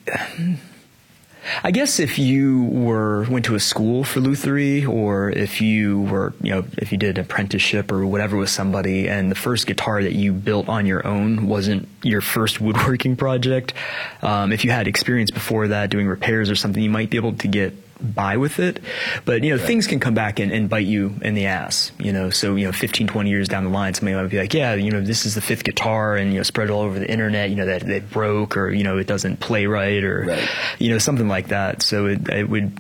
[1.63, 6.33] I guess if you were went to a school for lutherie, or if you were,
[6.43, 10.03] you know, if you did an apprenticeship or whatever with somebody, and the first guitar
[10.03, 13.75] that you built on your own wasn't your first woodworking project,
[14.23, 17.35] um, if you had experience before that doing repairs or something, you might be able
[17.35, 18.81] to get by with it.
[19.25, 22.13] But, you know, things can come back and, and bite you in the ass, you
[22.13, 22.31] know.
[22.31, 24.91] So, you know, 15, 20 years down the line, somebody might be like, yeah, you
[24.91, 27.57] know, this is the fifth guitar and, you know, spread all over the internet, you
[27.57, 30.49] know, that it broke or, you know, it doesn't play right or, Right.
[30.79, 31.83] you know, something like that.
[31.83, 32.73] So it, it would,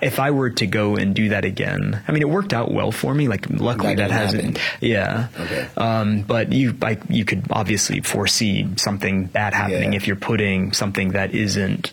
[0.00, 2.92] if I were to go and do that again, I mean, it worked out well
[2.92, 3.28] for me.
[3.28, 4.88] Like, luckily That that, hasn't, happen.
[4.88, 5.28] yeah.
[5.38, 5.68] Okay.
[5.76, 9.96] Um, but you, like, you could obviously foresee something bad happening Yeah.
[9.96, 11.92] if you're putting something that isn't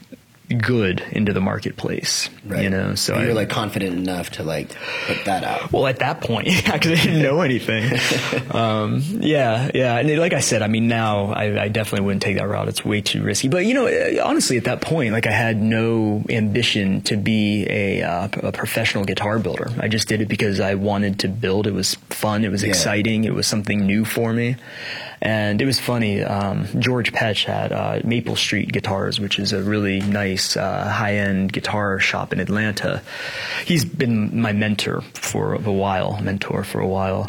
[0.57, 2.63] good into the marketplace, Right.
[2.63, 4.69] you know, so you're like confident enough to like
[5.05, 5.71] put that out.
[5.71, 7.91] well, at that point, yeah, because I didn't know anything.
[8.51, 12.38] um, yeah, yeah, and like I said, I mean, now I, I definitely wouldn't take
[12.38, 12.67] that route.
[12.67, 13.47] It's way too risky.
[13.47, 17.65] But you know, eh, honestly, at that point, like I had no ambition to be
[17.69, 19.69] a, uh, a professional guitar builder.
[19.79, 21.67] I just did it because I wanted to build.
[21.67, 22.43] It was fun.
[22.43, 22.69] It was Yeah.
[22.69, 23.23] exciting.
[23.25, 24.55] It was something new for me.
[25.21, 26.23] And it was funny.
[26.23, 31.51] Um, George Petch had uh, Maple Street Guitars, which is a really nice uh, high-end
[31.51, 33.01] guitar shop in Atlanta.
[33.65, 37.27] He's been my mentor for a while, mentor for a while.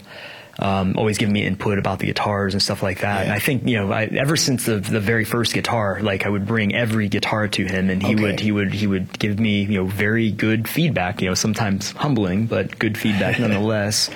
[0.63, 3.23] Um, always giving me input about the guitars and stuff like that.
[3.25, 6.29] And I think you know, I, ever since the the very first guitar, like I
[6.29, 8.23] would bring every guitar to him, and he Okay.
[8.23, 11.23] would he would he would give me you know very good feedback.
[11.23, 14.11] You know, sometimes humbling, but good feedback nonetheless.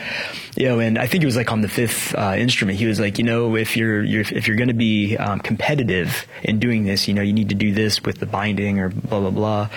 [0.56, 3.00] You know, and I think it was like on the fifth uh, instrument, he was
[3.00, 6.84] like, you know, if you're, you're if you're going to be um, competitive in doing
[6.84, 9.68] this, you know, you need to do this with the binding or blah blah blah.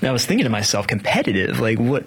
[0.00, 2.04] And I was thinking to myself, competitive, like what?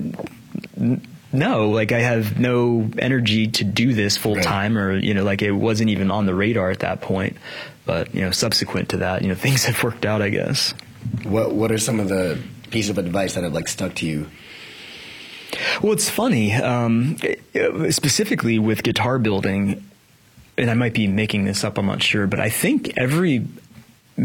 [1.34, 5.42] No, like I have no energy to do this full time, or you know, like
[5.42, 7.38] it wasn't even on the radar at that point.
[7.86, 10.74] But you know, subsequent to that, you know, things have worked out, I guess.
[11.24, 14.30] What What are some of the pieces of advice that have like stuck to you?
[15.82, 17.18] Well, it's funny, um,
[17.90, 19.84] specifically with guitar building,
[20.58, 21.78] and I might be making this up.
[21.78, 23.46] I'm not sure, but I think every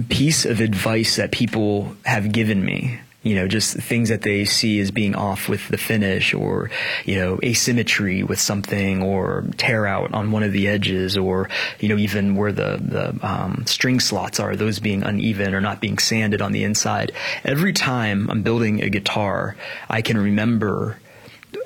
[0.09, 4.78] piece of advice that people have given me you know, just things that they see
[4.78, 6.70] as being off with the finish or,
[7.04, 11.48] you know, asymmetry with something or tear out on one of the edges or,
[11.81, 15.81] you know, even where the, the um, string slots are, those being uneven or not
[15.81, 17.11] being sanded on the inside.
[17.44, 19.57] Every time I'm building a guitar,
[19.90, 20.98] I can remember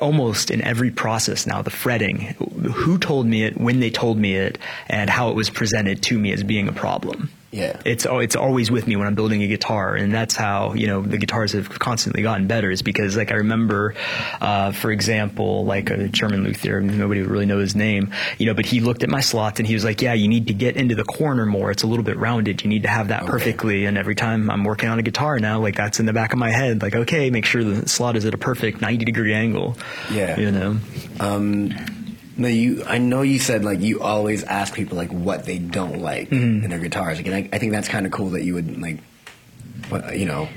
[0.00, 4.34] almost in every process now the fretting who told me it when they told me
[4.36, 4.56] it
[4.88, 7.78] and how it was presented to me as being a problem yeah.
[7.84, 11.02] It's it's always with me when I'm building a guitar, and that's how you know
[11.02, 12.70] the guitars have constantly gotten better.
[12.70, 13.94] Is because like I remember,
[14.40, 18.54] uh, for example, like a German luthier, nobody would really know his name, you know,
[18.54, 20.76] but he looked at my slots and he was like, "Yeah, you need to get
[20.76, 21.70] into the corner more.
[21.70, 22.62] It's a little bit rounded.
[22.62, 23.30] You need to have that okay.
[23.30, 26.32] perfectly." And every time I'm working on a guitar now, like that's in the back
[26.32, 29.34] of my head, like, okay, make sure the slot is at a perfect 90 degree
[29.34, 29.76] angle.
[30.10, 30.40] Yeah.
[30.40, 30.78] You know.
[31.20, 32.01] Um,
[32.42, 32.84] no, you.
[32.84, 36.64] I know you said like you always ask people like what they don't like mm-hmm.
[36.64, 37.18] in their guitars.
[37.18, 38.98] Like, and I, I think that's kind of cool that you would like,
[40.14, 40.48] you know,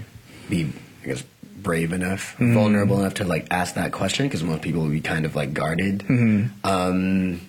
[0.49, 0.71] be
[1.03, 2.53] I guess brave enough, mm-hmm.
[2.53, 5.53] vulnerable enough to like ask that question because most people would be kind of like
[5.53, 5.99] guarded.
[5.99, 6.65] Mm-hmm.
[6.65, 7.41] Um,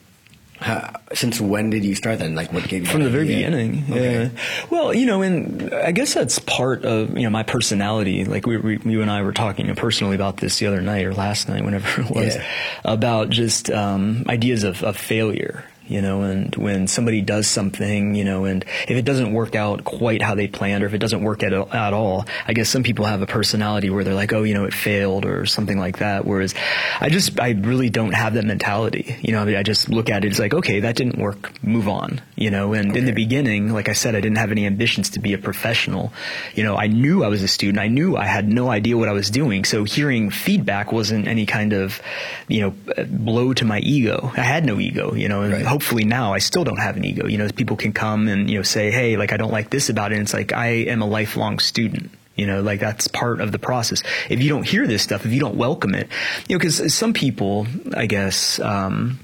[0.58, 2.34] how, since when did you start then?
[2.34, 3.84] Like, what gave you from the very beginning?
[3.90, 4.24] Okay.
[4.24, 4.30] Yeah.
[4.70, 8.24] Well, you know, and I guess that's part of you know my personality.
[8.24, 11.14] Like we, we you and I were talking personally about this the other night or
[11.14, 12.44] last night, whenever it was, yeah.
[12.84, 18.24] about just um, ideas of, of failure you know, and when somebody does something, you
[18.24, 21.22] know, and if it doesn't work out quite how they planned or if it doesn't
[21.22, 24.42] work at, at all, I guess some people have a personality where they're like, oh,
[24.42, 26.24] you know, it failed or something like that.
[26.24, 26.54] Whereas
[27.00, 29.16] I just, I really don't have that mentality.
[29.20, 31.62] You know, I, mean, I just look at it as like, okay, that didn't work,
[31.62, 32.98] move on, you know, and okay.
[32.98, 36.12] in the beginning, like I said, I didn't have any ambitions to be a professional.
[36.54, 37.78] You know, I knew I was a student.
[37.78, 39.64] I knew I had no idea what I was doing.
[39.64, 42.00] So hearing feedback wasn't any kind of,
[42.48, 44.32] you know, blow to my ego.
[44.36, 47.04] I had no ego, you know, and right hopefully now I still don't have an
[47.04, 47.26] ego.
[47.26, 49.90] You know, people can come and, you know, say, hey, like, I don't like this
[49.90, 50.14] about it.
[50.14, 52.10] And it's like, I am a lifelong student.
[52.34, 54.02] You know, like that's part of the process.
[54.30, 56.08] If you don't hear this stuff, if you don't welcome it,
[56.48, 59.18] you know, because some people, I guess, um,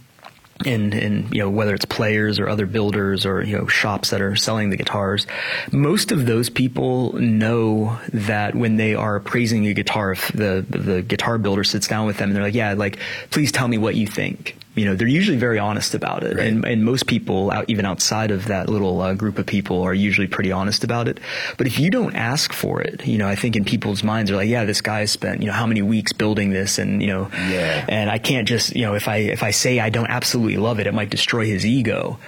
[0.66, 4.20] in, in you know whether it's players or other builders or you know shops that
[4.20, 5.26] are selling the guitars,
[5.72, 11.02] most of those people know that when they are praising a guitar, if the the
[11.02, 12.98] guitar builder sits down with them and they're like, yeah, like
[13.30, 16.37] please tell me what you think you know, they're usually very honest about it.
[16.37, 16.46] Right.
[16.46, 19.92] And, and most people, out, even outside of that little uh, group of people, are
[19.92, 21.20] usually pretty honest about it.
[21.58, 24.37] But if you don't ask for it, you know, I think in people's minds are
[24.37, 27.30] like, yeah, this guy spent, you know, how many weeks building this and, you know,
[27.32, 27.85] yeah.
[27.88, 30.80] and I can't just, you know, if I, if I say I don't absolutely love
[30.80, 32.18] it, it might destroy his ego.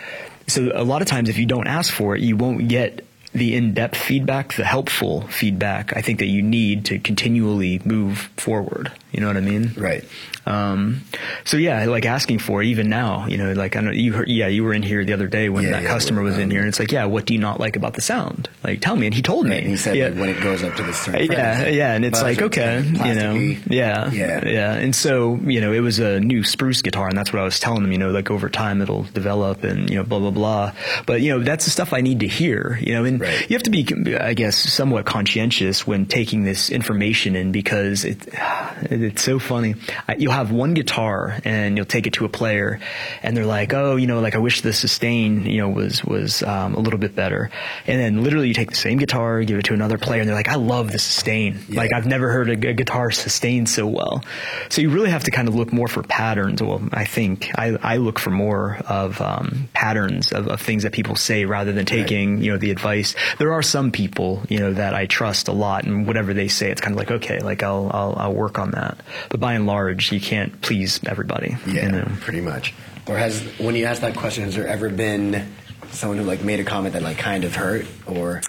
[0.47, 3.57] So a lot of times if you don't ask for it, you won't get the
[3.57, 8.93] in-depth feedback, the helpful feedback, I think that you need to continually move forward.
[9.15, 9.73] You know what I mean?
[9.77, 10.05] Right.
[10.45, 11.03] Um,
[11.45, 14.29] so yeah, like asking for it, even now, you know, like I know you heard,
[14.29, 16.41] yeah, you were in here the other day when yeah, that yeah, customer was um,
[16.41, 18.49] in here and it's like, yeah, what do you not like about the sound?
[18.65, 19.07] Like, tell me.
[19.07, 19.71] And he told right, me.
[19.71, 20.09] he said yeah.
[20.09, 21.69] like, when it goes up to the certain Yeah.
[21.69, 21.95] Yeah.
[21.95, 23.35] And it's like, okay, you know,
[23.71, 24.11] yeah.
[24.11, 24.45] Yeah.
[24.45, 24.75] Yeah.
[24.75, 27.61] And so, you know, it was a new spruce guitar and that's what I was
[27.61, 30.73] telling them, you know, like over time it'll develop and, you know, blah, blah, blah.
[31.07, 33.49] But, you know, that's the stuff I need to hear, you know, and right.
[33.49, 38.29] you have to be, I guess, somewhat conscientious when taking this information in because it,
[39.05, 39.75] it's so funny.
[40.19, 42.81] You'll have one guitar and you'll take it to a player
[43.23, 46.43] and they're like, oh, you know, like I wish the sustain, you know, was, was,
[46.43, 47.51] um, a little bit better.
[47.87, 50.37] And then literally you take the same guitar, give it to another player and they're
[50.37, 51.59] like, I love the sustain.
[51.69, 51.81] Yeah.
[51.81, 54.25] Like I've never heard a, a, guitar sustain so well.
[54.69, 56.63] So you really have to kind of look more for patterns.
[56.63, 60.93] Well, I think I, I look for more of, um, patterns of, of, things that
[60.93, 62.45] people say rather than taking, right.
[62.45, 63.15] you know, the advice.
[63.39, 66.71] There are some people, you know, that I trust a lot and whatever they say,
[66.71, 68.94] it's kind of like, okay, like I'll, I'll, I'll work on that.
[69.29, 71.57] But by and large, you can't please everybody.
[71.67, 72.09] Yeah, you know?
[72.21, 72.75] pretty much.
[73.07, 75.53] Or has when you ask that question, has there ever been
[75.91, 78.41] someone who like made a comment that like kind of hurt or?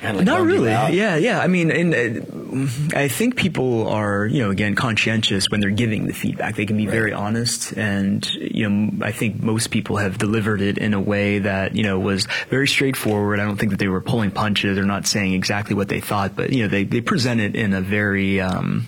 [0.00, 0.70] Kind of, like, Not really.
[0.70, 1.40] Yeah, yeah.
[1.40, 6.06] I mean, and uh, I think people are, you know, again, conscientious when they're giving
[6.06, 6.56] the feedback.
[6.56, 6.92] They can be right.
[6.92, 11.40] very honest, and you know, I think most people have delivered it in a way
[11.40, 13.40] that you know was very straightforward.
[13.40, 16.36] I don't think that they were pulling punches or not saying exactly what they thought,
[16.36, 18.40] but you know, they they present it in a very.
[18.40, 18.86] Um,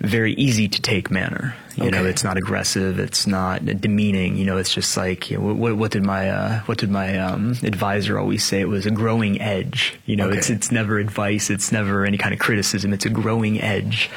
[0.00, 1.54] very easy to take manner.
[1.76, 1.90] You okay.
[1.90, 2.98] know, it's not aggressive.
[2.98, 4.36] It's not demeaning.
[4.36, 7.18] You know, it's just like you know, what, what, did my uh, what did my
[7.18, 8.60] um, advisor always say?
[8.60, 9.98] It was a growing edge.
[10.06, 10.38] You know, okay.
[10.38, 11.50] it's it's never advice.
[11.50, 12.92] It's never any kind of criticism.
[12.92, 14.10] It's a growing edge.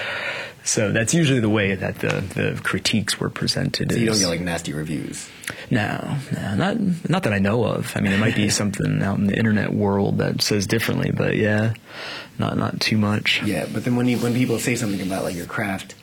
[0.64, 3.92] So that's usually the way that the, the critiques were presented.
[3.92, 5.28] So you don't get like nasty reviews.
[5.72, 7.92] no, no, not not that I know of.
[7.96, 11.36] I mean, there might be something out in the internet world that says differently, but
[11.36, 11.74] yeah,
[12.38, 13.42] not not too much.
[13.44, 15.96] Yeah, but then when you when people say something about like your craft,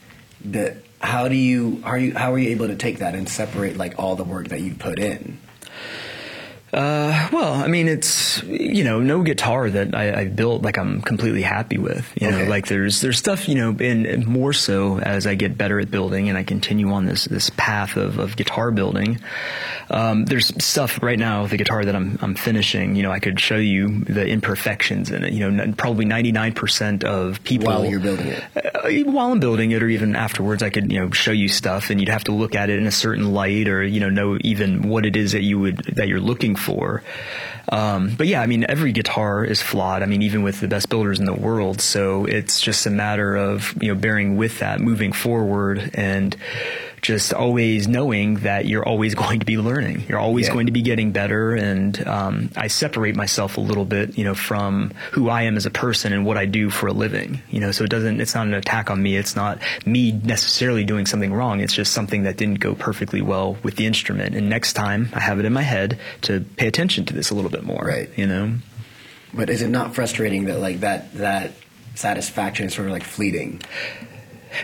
[0.46, 3.76] that how do you are you how are you able to take that and separate
[3.76, 5.38] like all the work that you put in?
[6.72, 11.00] Uh, well, I mean, it's you know, no guitar that I, I built like I'm
[11.00, 12.06] completely happy with.
[12.20, 15.80] You know, like there's there's stuff you know, and more so as I get better
[15.80, 19.18] at building and I continue on this this path of, of guitar building.
[19.90, 22.96] Um, there's stuff right now the guitar that I'm I'm finishing.
[22.96, 25.32] You know, I could show you the imperfections in it.
[25.32, 28.44] You know, n- probably 99% of people While you're building it.
[28.56, 31.88] uh, while I'm building it, or even afterwards, I could you know show you stuff,
[31.88, 34.36] and you'd have to look at it in a certain light, or you know know
[34.42, 37.02] even what it is that you would that you're looking for.
[37.70, 40.02] Um, but yeah, I mean, every guitar is flawed.
[40.02, 41.80] I mean, even with the best builders in the world.
[41.80, 46.36] So it's just a matter of you know bearing with that, moving forward, and
[47.02, 50.04] just always knowing that you're always going to be learning.
[50.08, 50.54] You're always Yeah.
[50.54, 54.34] going to be getting better, and um, I separate myself a little bit, you know,
[54.34, 57.42] from who I am as a person and what I do for a living.
[57.50, 58.20] You know, so it doesn't.
[58.20, 59.16] It's not an attack on me.
[59.16, 61.60] It's not me necessarily doing something wrong.
[61.60, 64.34] It's just something that didn't go perfectly well with the instrument.
[64.34, 67.34] And next time, I have it in my head to pay attention to this a
[67.34, 67.84] little bit more.
[67.84, 68.10] Right.
[68.16, 68.54] You know.
[69.34, 71.52] But is it not frustrating that like that that
[71.94, 73.60] satisfaction is sort of like fleeting?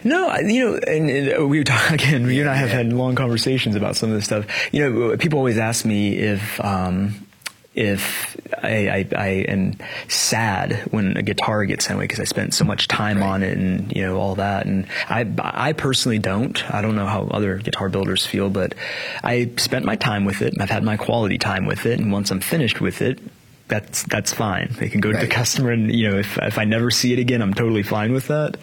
[0.04, 2.28] No, you know, and, and we were talking again.
[2.28, 4.46] You and I have had long conversations about some of this stuff.
[4.72, 7.26] You know, people always ask me if um,
[7.74, 9.74] if I, I, I am
[10.08, 13.26] sad when a guitar gets sent away because I spent so much time Right.
[13.26, 14.66] on it and you know all that.
[14.66, 16.58] And I I personally don't.
[16.72, 18.74] I don't know how other guitar builders feel, but
[19.22, 20.54] I spent my time with it.
[20.60, 23.18] I've had my quality time with it, and once I'm finished with it.
[23.66, 24.74] That's that's fine.
[24.78, 27.18] They can go to the customer, and you know, if if I never see it
[27.18, 28.58] again, I'm totally fine with that.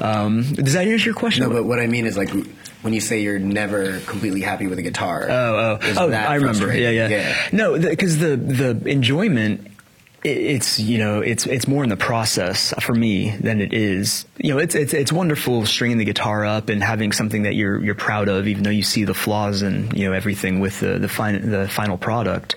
[0.00, 1.42] Um, does that answer your question?
[1.42, 2.30] No, but what I mean is like
[2.82, 5.26] when you say you're never completely happy with a guitar.
[5.28, 6.12] Oh, oh, oh!
[6.12, 6.74] I remember.
[6.74, 7.08] Yeah, yeah.
[7.08, 7.48] yeah.
[7.52, 9.67] No, because the, the enjoyment,
[10.24, 14.26] it's you know, it's it's more in the process for me than it is.
[14.38, 17.82] You know, it's it's it's wonderful stringing the guitar up and having something that you're
[17.84, 20.98] you're proud of, even though you see the flaws and you know everything with the
[20.98, 22.56] the fin- the final product.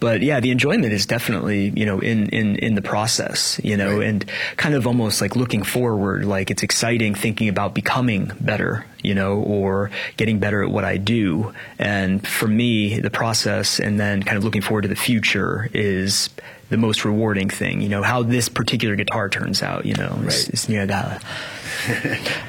[0.00, 3.58] But yeah, the enjoyment is definitely you know in in in the process.
[3.64, 4.06] You know, Right.
[4.08, 4.24] and
[4.56, 6.24] kind of almost like looking forward.
[6.26, 10.96] Like it's exciting thinking about becoming better you know, or getting better at what I
[10.96, 11.54] do.
[11.78, 16.30] And for me, the process and then kind of looking forward to the future is
[16.70, 17.80] the most rewarding thing.
[17.80, 20.68] You know, how this particular guitar turns out, you know, it's, Right.
[20.68, 21.24] you know, that.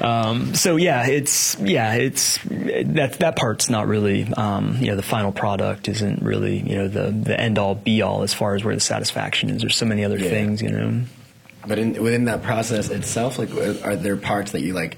[0.02, 5.02] um, so yeah, it's, yeah, it's, that, that part's not really, um, you know, the
[5.02, 8.64] final product isn't really, you know, the, the end all be all as far as
[8.64, 9.62] where the satisfaction is.
[9.62, 10.30] There's so many other Yeah.
[10.30, 11.02] things, you know.
[11.66, 13.50] But in, within that process itself, like,
[13.84, 14.96] are there parts that you like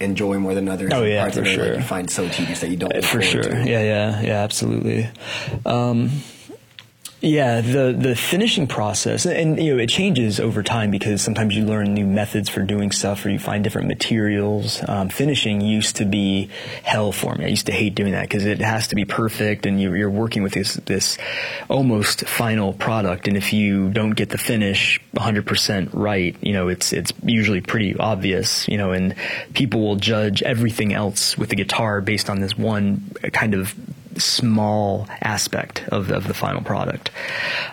[0.00, 0.90] enjoy more than others?
[0.94, 2.94] Oh, yeah, parts for that are, like, you find so tedious that you don't.
[2.96, 3.42] Uh, for sure.
[3.42, 3.48] to?
[3.58, 5.08] Yeah, yeah, yeah, absolutely.
[5.66, 6.10] Um,
[7.20, 11.64] yeah, the the finishing process, and you know, it changes over time because sometimes you
[11.64, 14.80] learn new methods for doing stuff, or you find different materials.
[14.86, 16.48] Um, finishing used to be
[16.84, 17.46] hell for me.
[17.46, 20.10] I used to hate doing that because it has to be perfect, and you're, you're
[20.10, 21.18] working with this this
[21.68, 23.26] almost final product.
[23.26, 27.96] And if you don't get the finish 100% right, you know, it's it's usually pretty
[27.96, 28.68] obvious.
[28.68, 29.16] You know, and
[29.54, 33.74] people will judge everything else with the guitar based on this one kind of
[34.18, 37.10] small aspect of, of the final product.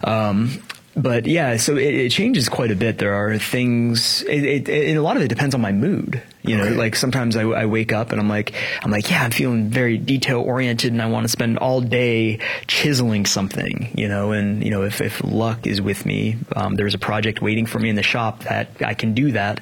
[0.03, 0.61] Um,
[0.97, 2.99] but yeah, so it, it changes quite a bit.
[2.99, 6.21] There are things, it, it, a lot of it depends on my mood.
[6.41, 6.75] You know, Okay.
[6.75, 9.97] like sometimes I, I wake up and I'm like, I'm like, yeah, I'm feeling very
[9.97, 14.69] detail oriented and I want to spend all day chiseling something, you know, and, you
[14.69, 17.95] know, if, if luck is with me, um, there's a project waiting for me in
[17.95, 19.59] the shop that I can do that.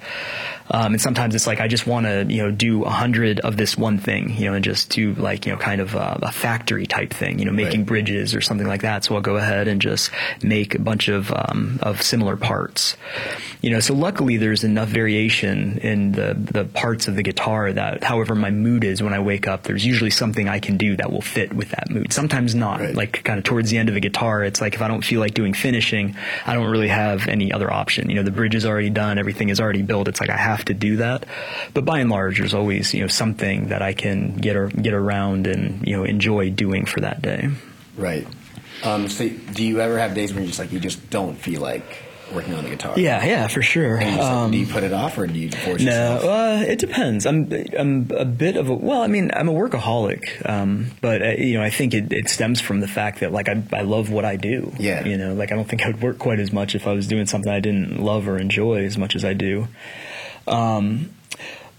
[0.73, 3.57] Um, and sometimes it's like I just want to, you know, do a hundred of
[3.57, 6.31] this one thing, you know, and just do like, you know, kind of a, a
[6.31, 7.87] factory type thing, you know, making Right.
[7.87, 9.03] bridges or something like that.
[9.03, 10.09] So I'll go ahead and just
[10.41, 12.97] make a bunch of um, of similar parts,
[13.61, 13.79] you know.
[13.79, 18.49] So luckily, there's enough variation in the the parts of the guitar that, however my
[18.49, 21.53] mood is when I wake up, there's usually something I can do that will fit
[21.53, 22.11] with that mood.
[22.11, 22.79] Sometimes not.
[22.79, 22.95] Right.
[22.95, 25.19] Like kind of towards the end of a guitar, it's like if I don't feel
[25.19, 26.15] like doing finishing,
[26.47, 28.09] I don't really have any other option.
[28.09, 30.07] You know, the bridge is already done, everything is already built.
[30.07, 31.25] It's like I have to do that.
[31.73, 34.93] But by and large, there's always you know something that I can get ar- get
[34.93, 37.49] around and you know enjoy doing for that day.
[37.97, 38.27] Right.
[38.83, 41.61] Um, so, do you ever have days when you just like you just don't feel
[41.61, 42.03] like
[42.33, 42.97] working on the guitar?
[42.97, 44.01] Yeah, yeah, for sure.
[44.01, 46.23] You just, Um, do you put it off or do you force no, yourself?
[46.25, 47.25] uh, it depends.
[47.25, 49.01] I'm I'm a bit of a well.
[49.01, 52.59] I mean, I'm a workaholic, um, but uh, you know, I think it, it stems
[52.59, 54.73] from the fact that like I I love what I do.
[54.79, 55.05] Yeah.
[55.05, 57.07] You know, like I don't think I would work quite as much if I was
[57.07, 59.67] doing something I didn't love or enjoy as much as I do.
[60.47, 61.11] Um,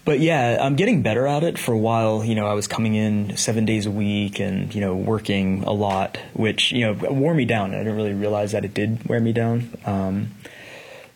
[0.05, 1.57] but yeah, I'm getting better at it.
[1.57, 4.81] For a while, you know, I was coming in seven days a week and you
[4.81, 7.73] know working a lot, which you know wore me down.
[7.73, 9.71] I didn't really realize that it did wear me down.
[9.85, 10.31] Um,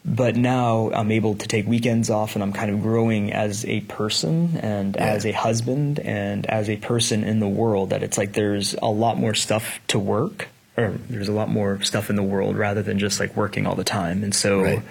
[0.06, 3.82] but now I'm able to take weekends off, and I'm kind of growing as a
[3.82, 5.06] person and Yeah.
[5.06, 7.92] as a husband and as a person in the world.
[7.92, 10.48] That it's like there's a lot more stuff to work,
[10.78, 13.76] or there's a lot more stuff in the world rather than just like working all
[13.76, 14.24] the time.
[14.24, 14.62] And so.
[14.64, 14.82] Right.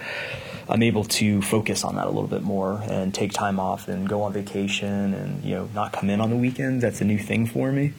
[0.69, 4.09] I'm able to focus on that a little bit more and take time off and
[4.09, 6.83] go on vacation and you know not come in on the weekends.
[6.83, 7.93] That's a new thing for me.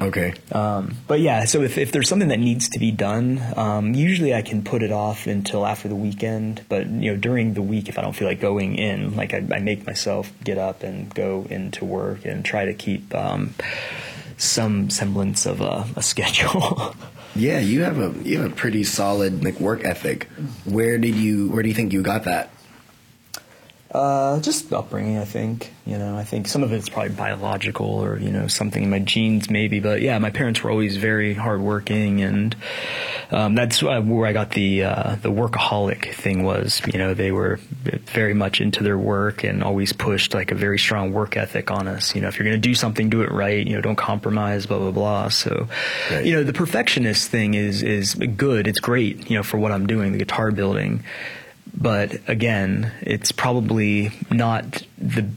[0.00, 0.34] Okay.
[0.52, 4.32] Um, but yeah, so if, if there's something that needs to be done, um, usually
[4.32, 6.64] I can put it off until after the weekend.
[6.68, 9.38] But you know, during the week, if I don't feel like going in, like I,
[9.50, 13.54] I make myself get up and go into work and try to keep um,
[14.36, 16.94] some semblance of a, a schedule.
[17.34, 20.24] Yeah, you have a you have a pretty solid like work ethic.
[20.64, 22.50] Where did you where do you think you got that?
[23.90, 25.72] Uh, just upbringing, I think.
[25.86, 28.98] You know, I think some of it's probably biological or you know something in my
[28.98, 29.80] genes, maybe.
[29.80, 32.54] But yeah, my parents were always very hardworking, and
[33.30, 36.44] um, that's where I got the uh, the workaholic thing.
[36.44, 37.58] Was you know they were
[38.04, 41.88] very much into their work and always pushed like a very strong work ethic on
[41.88, 42.14] us.
[42.14, 43.66] You know, if you're going to do something, do it right.
[43.66, 44.66] You know, don't compromise.
[44.66, 45.28] Blah blah blah.
[45.30, 45.66] So,
[46.10, 46.26] Right.
[46.26, 48.66] you know, the perfectionist thing is is good.
[48.68, 49.30] It's great.
[49.30, 51.02] You know, for what I'm doing, the guitar building
[51.76, 55.28] but again, it's probably not the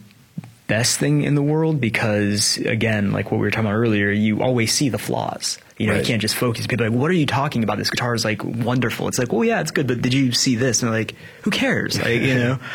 [0.68, 4.42] best thing in the world because again, like what we were talking about earlier, you
[4.42, 5.58] always see the flaws.
[5.78, 6.00] You know, Right.
[6.00, 6.68] you can't just focus.
[6.68, 7.78] People are like, what are you talking about?
[7.80, 9.08] This guitar is like wonderful.
[9.08, 10.82] It's like, well, yeah, it's good, but did you see this?
[10.84, 11.98] And they're like, who cares?
[12.00, 12.60] Like, you know.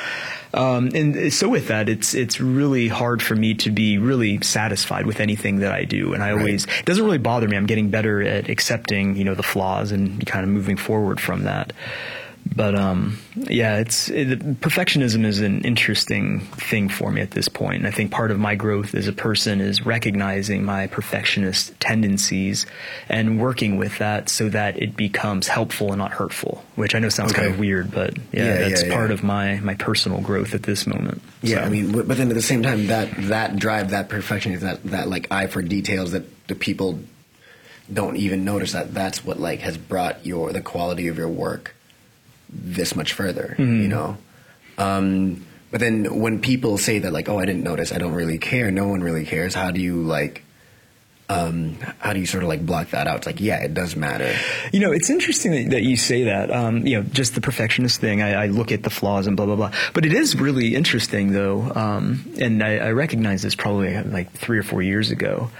[0.55, 5.05] Um, and so with that, it's it's really hard for me to be really satisfied
[5.05, 7.59] with anything that I do, and I always it doesn't really bother me.
[7.59, 11.43] I'm getting better at accepting, you know, the flaws and kind of moving forward from
[11.43, 11.75] that.
[12.55, 17.79] But um, yeah, it's it, perfectionism is an interesting thing for me at this point.
[17.79, 22.65] And I think part of my growth as a person is recognizing my perfectionist tendencies
[23.09, 26.65] and working with that so that it becomes helpful and not hurtful.
[26.77, 29.15] Which I know sounds kind of weird, but yeah, Yeah, that's yeah, part yeah.
[29.15, 31.23] of my my personal growth at this moment.
[31.43, 34.09] Yeah, So- I mean, but but then at the same time, that that drive, that
[34.09, 37.01] perfectionism, that that like eye for details that the people
[37.93, 41.73] don't even notice that that's what like has brought your the quality of your work
[42.49, 43.55] this much further.
[43.59, 44.19] You know.
[44.79, 48.39] Um, but then when people say that like, oh, I didn't notice, I don't really
[48.39, 49.55] care, no one really cares.
[49.55, 50.43] How do you like?
[51.29, 53.17] Um, how do you sort of like block that out?
[53.17, 54.33] It's like, yeah, it does matter.
[54.73, 56.53] You know, it's interesting that, that you say that.
[56.53, 58.23] Um, you know, just the perfectionist thing.
[58.23, 59.73] I, I look at the flaws and blah blah blah.
[59.93, 64.59] But it is really interesting, though, um, and I, I recognized this probably like three
[64.59, 65.51] or four years ago.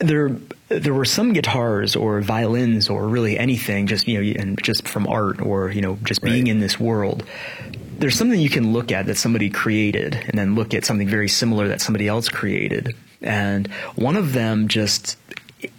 [0.00, 0.36] There,
[0.68, 5.06] there were some guitars or violins or really anything, just you know, and just from
[5.06, 6.48] art or you know, just being Right.
[6.50, 7.24] in this world.
[7.98, 11.28] There's something you can look at that somebody created, and then look at something very
[11.28, 13.66] similar that somebody else created, and
[13.96, 15.16] one of them just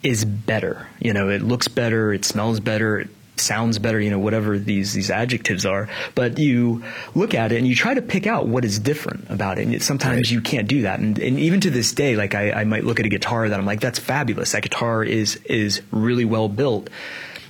[0.03, 0.87] is better.
[0.99, 3.09] You know, it looks better, it smells better, it
[3.39, 5.89] sounds better, you know, whatever these these adjectives are.
[6.15, 6.83] But you
[7.15, 9.63] look at it and you try to pick out what is different about it.
[9.63, 10.31] And it, sometimes Right.
[10.31, 10.99] you can't do that.
[10.99, 13.59] And, and even to this day, like I, I might look at a guitar that
[13.59, 14.51] I'm like, that's fabulous.
[14.51, 16.89] That guitar is is really well built.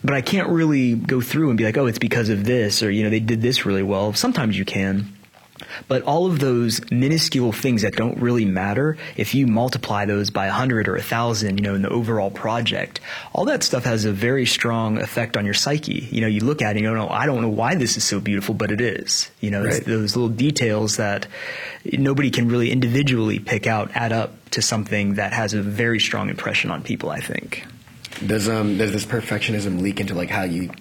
[0.01, 2.89] But I can't really go through and be like, oh, it's because of this, or
[2.89, 4.13] you know, they did this really well.
[4.13, 5.13] Sometimes you can.
[5.87, 10.47] But all of those minuscule things that don't really matter, if you multiply those by
[10.47, 12.99] a hundred or a thousand, you know, in the overall project,
[13.33, 16.07] all that stuff has a very strong effect on your psyche.
[16.11, 17.97] You know, you look at it and you don't know, I don't know why this
[17.97, 19.29] is so beautiful, but it is.
[19.41, 19.83] You know, Right.
[19.85, 21.27] those little details that
[21.85, 26.29] nobody can really individually pick out add up to something that has a very strong
[26.29, 27.65] impression on people, I think.
[28.25, 30.71] Does um does this perfectionism leak into like how you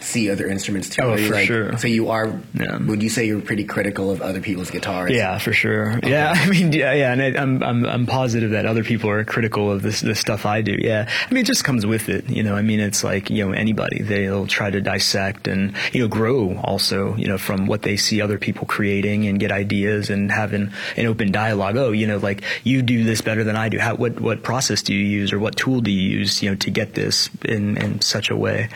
[0.00, 1.02] see other instruments too?
[1.02, 1.76] Oh, for like, sure.
[1.78, 2.40] So you are.
[2.54, 2.78] Yeah.
[2.78, 5.12] Would you say you're pretty critical of other people's guitars?
[5.12, 5.98] Yeah, for sure.
[6.02, 9.24] Yeah, I mean, yeah, yeah, and I, I'm, I'm, I'm positive that other people are
[9.24, 10.76] critical of this, the stuff I do.
[10.78, 12.28] Yeah, I mean, it just comes with it.
[12.28, 16.02] You know, I mean, it's like you know, anybody they'll try to dissect and you
[16.02, 17.16] know, grow also.
[17.16, 21.06] You know, from what they see other people creating and get ideas and having an
[21.06, 21.76] open dialogue.
[21.76, 23.78] Oh, you know, like you do this better than I do.
[23.78, 26.42] How, what, what process do you use or what tool do you use?
[26.42, 28.68] You know, to get this in, in such a way.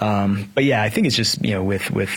[0.00, 2.10] Um, but yeah, I think it's just you know with with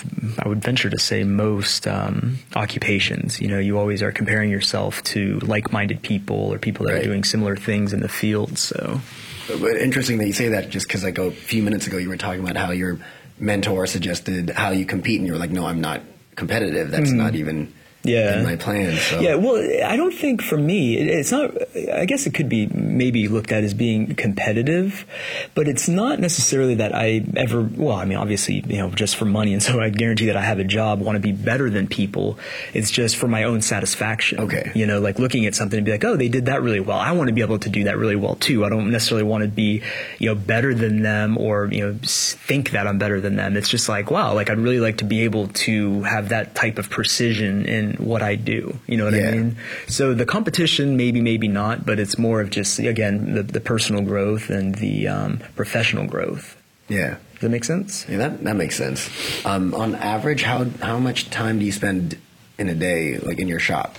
[0.43, 3.39] I would venture to say most um, occupations.
[3.41, 7.01] You know, you always are comparing yourself to like-minded people or people that Right.
[7.01, 8.57] are doing similar things in the field.
[8.57, 9.01] So
[9.47, 12.17] But interesting that you say that just because like a few minutes ago you were
[12.17, 12.99] talking about how your
[13.39, 16.01] mentor suggested how you compete and you were like, no, I'm not
[16.35, 16.91] competitive.
[16.91, 17.17] That's Mm-hmm.
[17.17, 18.39] not even Yeah.
[18.39, 19.01] in my plans.
[19.01, 19.19] So.
[19.19, 21.55] Yeah, well, I don't think for me, it- it's not,
[21.93, 25.05] I guess it could be maybe looked at as being competitive,
[25.55, 29.25] but it's not necessarily that I ever, well, I mean, obviously, you know, just for
[29.25, 31.87] money, and so I guarantee that I have a job, want to be better than
[31.87, 32.37] people.
[32.73, 34.39] It's just for my own satisfaction.
[34.39, 34.71] Okay.
[34.75, 36.97] You know, like looking at something and be like, oh, they did that really well.
[36.99, 38.65] I want to be able to do that really well too.
[38.65, 39.81] I don't necessarily want to be,
[40.19, 43.55] you know, better than them or, you know, think that I'm better than them.
[43.55, 46.77] It's just like, wow, like I'd really like to be able to have that type
[46.77, 48.79] of precision in what I do.
[48.87, 49.29] You know what Yeah.
[49.29, 49.57] I mean?
[49.87, 54.01] So the competition, maybe, maybe not, but it's more of just, again, the, the personal
[54.01, 56.55] growth and the um, professional growth.
[56.87, 57.17] yeah.
[57.33, 58.05] Does that make sense?
[58.07, 59.09] Yeah, that that makes sense.
[59.45, 62.17] Um, on average, how how much time do you spend
[62.57, 63.97] in a day, like in your shop?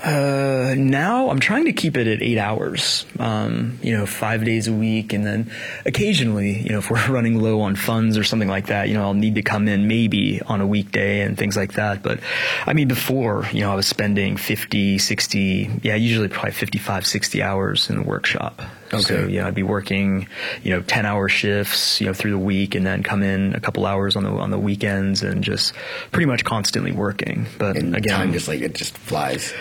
[0.00, 3.04] Uh, now I'm trying to keep it at eight hours.
[3.18, 5.50] Um, you know, five days a week, and then
[5.84, 9.02] occasionally, you know, if we're running low on funds or something like that, you know,
[9.02, 12.02] I'll need to come in maybe on a weekday and things like that.
[12.02, 12.20] But
[12.66, 17.42] I mean, before, you know, I was spending 50, 60, yeah, usually probably 55, 60
[17.42, 18.62] hours in the workshop.
[18.92, 19.02] Okay.
[19.02, 20.28] So yeah, I'd be working,
[20.62, 23.60] you know, 10 hour shifts, you know, through the week, and then come in a
[23.60, 25.72] couple hours on the on the weekends, and just
[26.10, 27.46] pretty much constantly working.
[27.58, 29.52] But And again, time just like it just flies.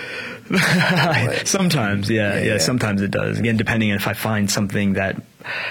[1.45, 2.57] sometimes, yeah, Yeah, yeah, yeah.
[2.57, 3.39] Sometimes it does.
[3.39, 5.21] Again, depending on if I find something that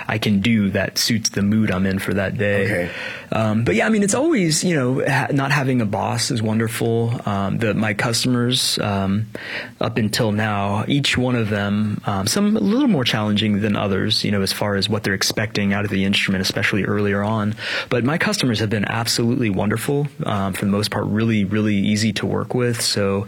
[0.07, 2.65] I can do that suits the mood I'm in for that day.
[2.65, 2.93] Okay.
[3.33, 6.43] Um, but yeah, I mean, it's always you know ha- not having a boss is
[6.43, 7.21] wonderful.
[7.27, 9.27] Um, the my customers um,
[9.81, 14.25] up until now, each one of them, um, some a little more challenging than others.
[14.25, 17.55] You know, as far as what they're expecting out of the instrument, especially earlier on.
[17.89, 21.07] But my customers have been absolutely wonderful um, for the most part.
[21.07, 22.81] Really, really easy to work with.
[22.81, 23.27] So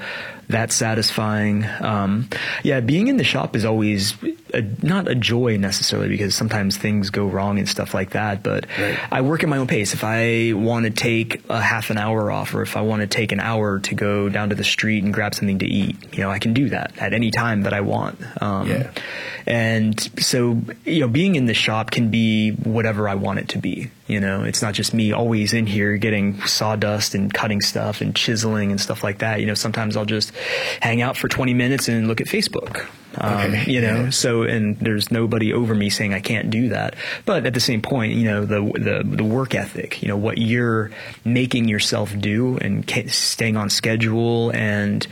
[0.49, 1.65] that's satisfying.
[1.81, 2.29] Um,
[2.63, 4.15] yeah, being in the shop is always
[4.53, 8.43] a, not a joy necessarily because sometimes things go wrong and stuff like that.
[8.43, 8.99] But Right.
[9.11, 9.95] I work at my own pace.
[9.95, 13.07] If I want to take a half an hour off, or if I want to
[13.07, 16.23] take an hour to go down to the street and grab something to eat, you
[16.23, 18.19] know, I can do that at any time that I want.
[18.43, 18.91] Um, Yeah.
[19.47, 23.59] And so, you know, being in the shop can be whatever I want it to
[23.59, 23.91] be.
[24.13, 28.15] You know, it's not just me always in here getting sawdust and cutting stuff and
[28.15, 29.41] chiseling and stuff like that.
[29.41, 30.33] You know, sometimes I'll just
[30.81, 32.87] hang out for 20 minutes and look at Facebook.
[33.17, 34.11] Um, Okay, you know, yeah.
[34.11, 36.95] so and there's nobody over me saying I can't do that.
[37.27, 40.39] But at the same point, you know, the the the work ethic, you know, what
[40.39, 40.91] you're
[41.25, 45.07] making yourself do and ca- staying on schedule and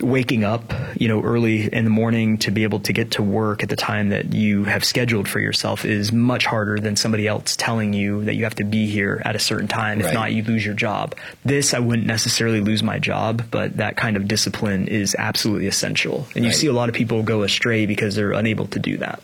[0.00, 3.62] waking up, you know, early in the morning to be able to get to work
[3.62, 7.54] at the time that you have scheduled for yourself is much harder than somebody else
[7.56, 10.00] telling you that you have to be here at a certain time.
[10.00, 10.14] If Right.
[10.14, 11.14] not, you lose your job.
[11.44, 16.26] This, I wouldn't necessarily lose my job, but that kind of discipline is absolutely essential.
[16.34, 16.58] And you Right.
[16.58, 19.22] see a lot of people go astray because they're unable to do that.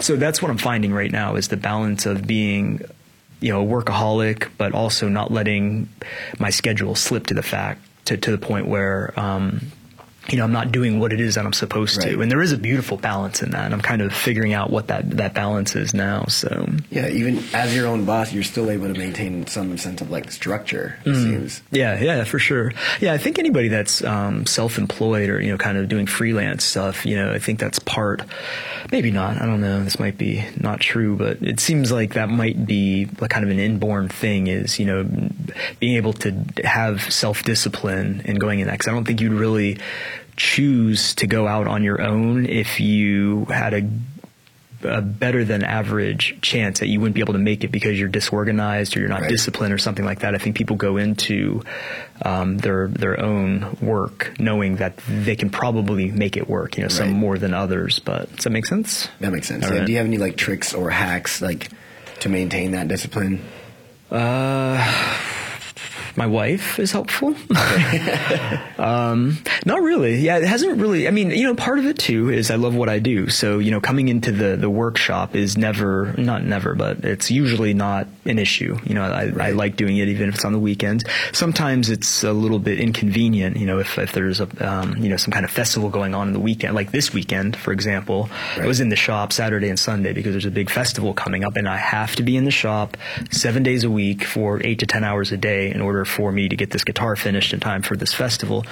[0.00, 2.82] So that's what I'm finding right now is the balance of being
[3.40, 5.88] you know, a workaholic, but also not letting
[6.38, 9.60] my schedule slip to the fact to, to the point where um,
[10.28, 12.12] you know, I'm not doing what it is that I'm supposed Right.
[12.12, 12.22] to.
[12.22, 13.64] And there is a beautiful balance in that.
[13.66, 16.24] And I'm kind of figuring out what that, that balance is now.
[16.26, 20.10] So Yeah, even as your own boss, you're still able to maintain some sense of
[20.10, 20.98] like structure.
[21.04, 21.62] It seems.
[21.70, 22.72] Yeah, yeah, for sure.
[23.00, 27.06] Yeah, I think anybody that's um, self-employed or you know, kind of doing freelance stuff,
[27.06, 28.22] you know, I think that's part.
[28.92, 29.40] Maybe not.
[29.40, 29.82] I don't know.
[29.84, 33.50] This might be not true, but it seems like that might be like kind of
[33.50, 34.46] an inborn thing.
[34.46, 35.04] Is you know,
[35.80, 36.32] being able to
[36.64, 38.72] have self-discipline and going in that.
[38.74, 39.78] Because I don't think you'd really
[40.36, 43.88] choose to go out on your own if you had a
[44.84, 48.10] a better than average chance that you wouldn't be able to make it because you're
[48.10, 49.30] disorganized or you're not Right.
[49.30, 50.34] disciplined or something like that.
[50.34, 51.62] I think people go into
[52.22, 56.76] um, their their own work knowing that they can probably make it work.
[56.76, 57.16] You know, some Right.
[57.16, 57.98] more than others.
[57.98, 59.08] But does that make sense?
[59.20, 59.64] That makes sense.
[59.64, 59.78] Yeah.
[59.78, 59.86] right.
[59.86, 61.70] Do you have any like tricks or hacks like
[62.20, 63.40] to maintain that discipline?
[64.10, 64.76] Uh,
[66.16, 67.28] my wife is helpful.
[68.78, 70.16] um, not really.
[70.16, 71.06] Yeah, it hasn't really.
[71.06, 73.28] I mean, you know, part of it too is I love what I do.
[73.28, 77.74] So, you know, coming into the, the workshop is never, not never, but it's usually
[77.74, 78.78] not an issue.
[78.84, 81.04] You know, I, I like doing it even if it's on the weekends.
[81.32, 85.16] Sometimes it's a little bit inconvenient, you know, if, if there's a, um, you know,
[85.16, 88.30] some kind of festival going on in the weekend, like this weekend, for example.
[88.56, 91.56] I was in the shop Saturday and Sunday because there's a big festival coming up
[91.56, 92.96] and I have to be in the shop
[93.30, 96.48] seven days a week for eight to ten hours a day in order for me
[96.48, 98.64] to get this guitar finished in time for this festival.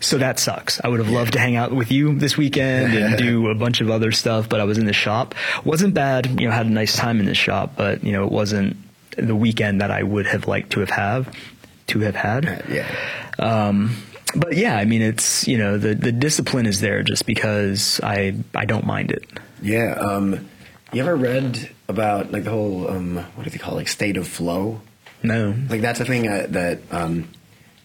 [0.00, 0.80] So that sucks.
[0.82, 3.80] I would have loved to hang out with you this weekend and do a bunch
[3.80, 5.34] of other stuff, but I was in the shop.
[5.64, 8.32] Wasn't bad, you know, had a nice time in the shop, but you know, it
[8.32, 8.76] wasn't
[9.16, 11.36] the weekend that I would have liked to have have
[11.88, 12.64] to have had.
[12.68, 12.88] Yeah.
[13.38, 13.96] Um,
[14.34, 18.34] but yeah, I mean, it's you know the the discipline is there just because I
[18.54, 19.28] I don't mind it.
[19.60, 19.92] Yeah.
[19.92, 20.48] Um,
[20.92, 24.16] you ever read about like the whole um, what do they call it, like state
[24.16, 24.80] of flow?
[25.22, 25.54] No.
[25.68, 27.28] Like that's a thing uh, that um,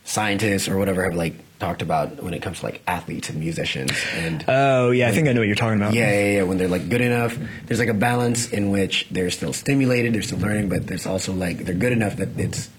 [0.03, 3.91] scientists or whatever have like talked about when it comes to like athletes and musicians
[4.13, 5.93] and oh yeah, I think I know what you're talking about.
[5.93, 6.43] yeah, yeah, yeah.
[6.43, 10.21] When they're like good enough, there's like a balance in which they're still stimulated, they're
[10.21, 12.69] still learning, but there's also like they're good enough that it's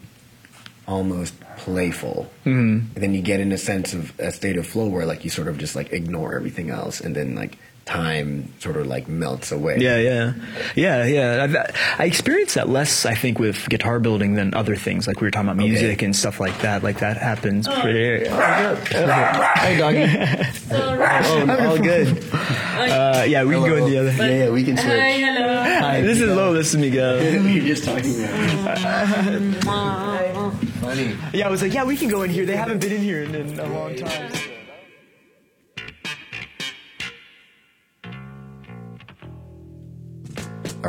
[0.87, 2.31] almost playful.
[2.47, 2.95] Mm-hmm.
[2.95, 5.31] And then you get in a sense of a state of flow where like you
[5.31, 9.51] sort of just like ignore everything else, and then like time sort of like melts
[9.51, 9.78] away.
[9.78, 10.34] Yeah, yeah,
[10.76, 11.43] yeah, yeah.
[11.45, 11.57] I've,
[11.99, 15.07] I experienced that less, I think, with guitar building than other things.
[15.09, 16.05] Like we were talking about music Okay.
[16.05, 16.82] and stuff like that.
[16.82, 17.80] Like that happens Oh.
[17.80, 18.28] pretty.
[18.28, 20.05] Hey, doggy.
[20.70, 22.22] Oh, all good.
[22.34, 24.12] Uh, yeah, we can go in the other.
[24.12, 24.89] yeah, yeah, we can switch.
[24.93, 26.03] Hi, hello.
[26.07, 26.53] This is Lo.
[26.53, 27.22] This is Miguel.
[27.22, 28.22] You're just talking
[28.61, 28.78] about.
[30.80, 31.16] Funny.
[31.32, 32.45] Yeah, I was like, yeah, we can go in here.
[32.47, 34.32] They haven't been in here in, in a long time.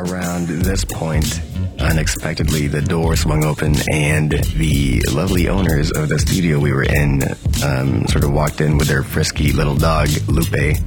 [0.00, 1.42] Around this point,
[1.78, 7.22] unexpectedly, the door swung open, and the lovely owners of the studio we were in
[7.62, 10.78] um, sort of walked in with their frisky little dog, Lupe.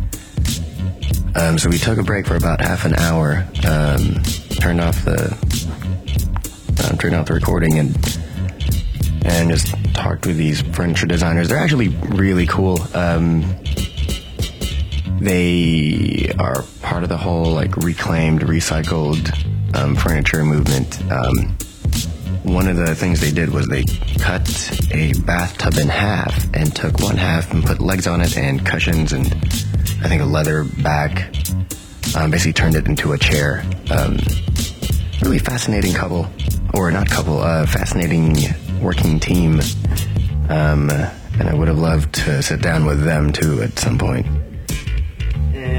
[1.35, 4.23] Um, so we took a break for about half an hour, um,
[4.59, 5.31] turned off the
[6.89, 7.95] um, turned off the recording, and
[9.25, 11.49] and just talked with these furniture designers.
[11.49, 12.79] They're actually really cool.
[12.95, 13.43] Um,
[15.23, 19.31] they are part of the whole like reclaimed, recycled
[19.75, 21.01] um, furniture movement.
[21.11, 21.57] Um,
[22.43, 23.85] one of the things they did was they
[24.19, 24.45] cut
[24.91, 29.13] a bathtub in half and took one half and put legs on it and cushions
[29.13, 29.27] and
[30.03, 31.33] I think a leather back.
[32.15, 33.63] Um, basically turned it into a chair.
[33.89, 34.17] Um,
[35.21, 36.27] really fascinating couple,
[36.73, 38.35] or not couple, uh, fascinating
[38.81, 39.61] working team.
[40.49, 40.89] Um,
[41.39, 44.27] and I would have loved to sit down with them too at some point.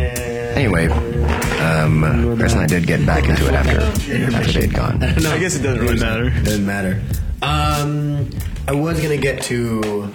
[0.04, 5.02] Anyway, um, Kris and I did get back into it after after they had gone.
[5.02, 6.30] I guess it doesn't really matter.
[6.42, 7.00] Doesn't matter.
[7.42, 8.30] Um,
[8.68, 10.12] I was gonna get to.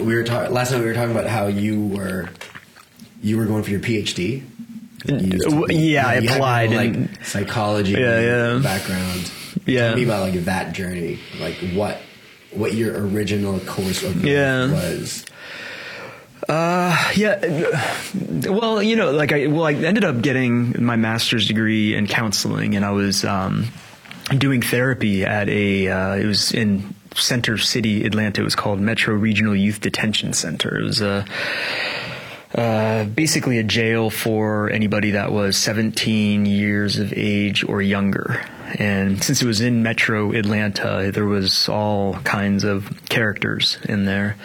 [0.00, 0.80] We were talking last night.
[0.80, 2.28] We were talking about how you were
[3.22, 4.42] you were going for your PhD.
[5.06, 8.60] You used to w- yeah, I applied your, and- psychology Yeah, yeah.
[8.62, 9.30] background.
[9.64, 9.88] Yeah.
[9.88, 11.98] Tell me about like that journey, like what
[12.52, 14.70] what your original course of Yeah.
[14.72, 15.24] was.
[17.16, 17.72] Yeah,
[18.46, 22.76] well, you know, like I well, I ended up getting my master's degree in counseling,
[22.76, 23.68] and I was um,
[24.36, 25.88] doing therapy at a.
[25.88, 28.42] Uh, it was in Center City, Atlanta.
[28.42, 30.78] It was called Metro Regional Youth Detention Center.
[30.78, 31.24] It was a.
[32.54, 38.40] Uh, basically a jail for anybody that was 17 years of age or younger.
[38.78, 44.36] And since it was in Metro Atlanta, there was all kinds of characters in there.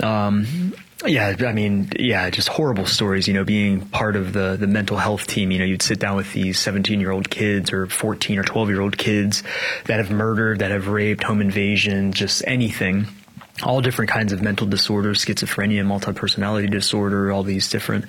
[0.00, 0.73] Um,
[1.04, 3.28] Oh, yeah, I mean, yeah, just horrible stories.
[3.28, 5.50] You know, being part of the the mental health team.
[5.50, 8.70] You know, you'd sit down with these 17 year old kids or 14 or 12
[8.70, 9.42] year old kids
[9.84, 13.06] that have murdered, that have raped, home invasion, just anything.
[13.62, 18.06] All different kinds of mental disorders, schizophrenia, multi personality disorder, all these different.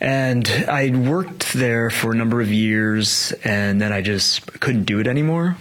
[0.00, 5.00] And I worked there for a number of years, and then I just couldn't do
[5.00, 5.56] it anymore.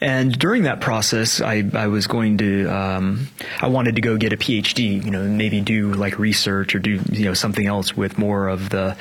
[0.00, 3.28] And during that process, I, I was going to, um,
[3.60, 7.00] I wanted to go get a PhD, you know, maybe do like research or do,
[7.10, 8.96] you know, something else with more of the,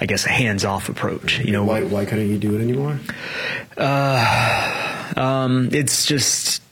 [0.00, 1.38] I guess, a hands off approach.
[1.40, 2.98] You know, Why why couldn't you do it anymore?
[5.16, 6.62] um, it's just,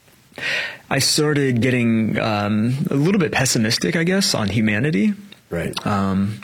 [0.90, 5.14] I started getting um, a little bit pessimistic, I guess, on humanity.
[5.50, 5.74] Right.
[5.86, 6.40] Um,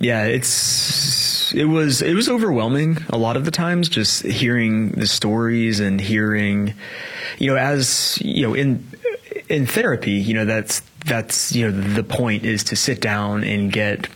[0.00, 5.06] yeah, it's it was it was overwhelming a lot of the times just hearing the
[5.06, 6.74] stories and hearing,
[7.38, 8.86] you know, as you know in
[9.48, 13.72] in therapy, you know that's that's you know the point is to sit down and
[13.72, 14.08] get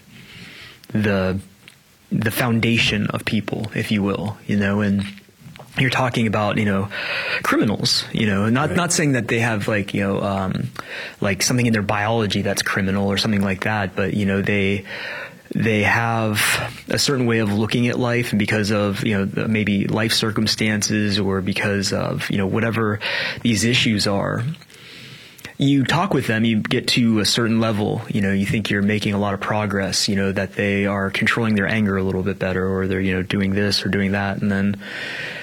[0.88, 1.38] the
[2.10, 5.04] the foundation of people, if you will, you know, and
[5.78, 6.88] you're talking about you know
[7.44, 8.76] criminals you know not Right.
[8.76, 10.70] not saying that they have like you know um,
[11.20, 14.84] like something in their biology that's criminal or something like that but you know they
[15.54, 16.40] they have
[16.88, 21.18] a certain way of looking at life and because of you know maybe life circumstances
[21.18, 23.00] or because of you know whatever
[23.42, 24.44] these issues are
[25.58, 28.80] you talk with them, you get to a certain level, you know, you think you're
[28.80, 32.22] making a lot of progress, you know, that they are controlling their anger a little
[32.22, 34.40] bit better or they're, you know, doing this or doing that.
[34.40, 34.80] And then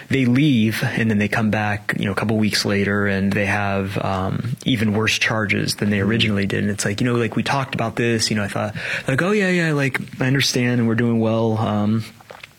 [0.10, 3.46] they leave and then they come back, you know, a couple weeks later and they
[3.46, 6.64] have, um, even worse charges than they originally did.
[6.64, 8.76] And it's like, you know, like we talked about this, you know, I thought
[9.08, 11.58] like, oh yeah, yeah, like I understand and we're doing well.
[11.58, 12.04] Um,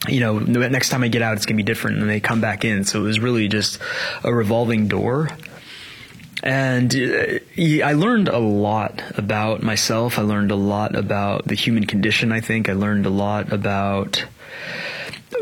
[0.08, 1.98] you know, next time I get out, it's gonna be different.
[1.98, 2.84] And they come back in.
[2.84, 3.80] So it was really just
[4.22, 5.30] a revolving door
[6.42, 10.18] and uh, I learned a lot about myself.
[10.18, 12.30] I learned a lot about the human condition.
[12.30, 14.24] I think I learned a lot about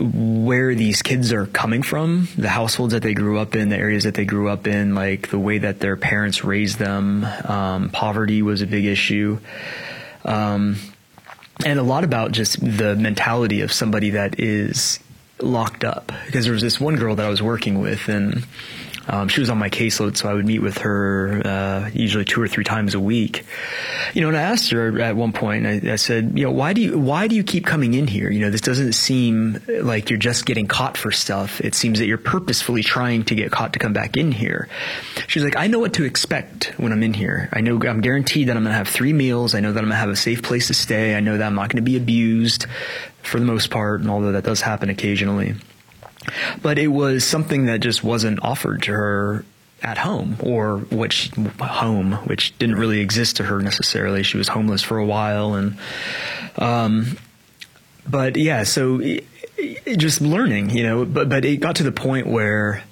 [0.01, 4.05] where these kids are coming from, the households that they grew up in, the areas
[4.05, 7.25] that they grew up in, like the way that their parents raised them.
[7.45, 9.39] Um, poverty was a big issue.
[10.25, 10.77] Um,
[11.65, 14.99] and a lot about just the mentality of somebody that is
[15.41, 16.11] locked up.
[16.27, 18.45] Because there was this one girl that I was working with, and
[19.09, 22.41] um, she was on my caseload, so I would meet with her uh, usually two
[22.41, 23.45] or three times a week.
[24.15, 26.73] You know, and I asked her at one point, I, I, said, you know, why
[26.73, 28.31] do you why do you keep coming in here?
[28.31, 31.61] You know, this doesn't seem like you're just getting caught for stuff.
[31.61, 34.69] It seems that you're purposefully trying to get caught to come back in here.
[35.27, 37.49] She's like, I know what to expect when I'm in here.
[37.53, 39.55] I know I'm guaranteed that I'm going to have three meals.
[39.55, 41.15] I know that I'm going to have a safe place to stay.
[41.15, 42.67] I know that I'm not going to be abused
[43.23, 45.55] for the most part, and although that does happen occasionally.
[46.63, 49.45] But it was something that just wasn't offered to her
[49.83, 54.23] at home or which home which didn't really exist to her necessarily.
[54.23, 55.77] She was homeless for a while and
[56.57, 57.19] um
[58.09, 59.27] but yeah so it,
[59.59, 62.83] it just learning you know but but it got to the point where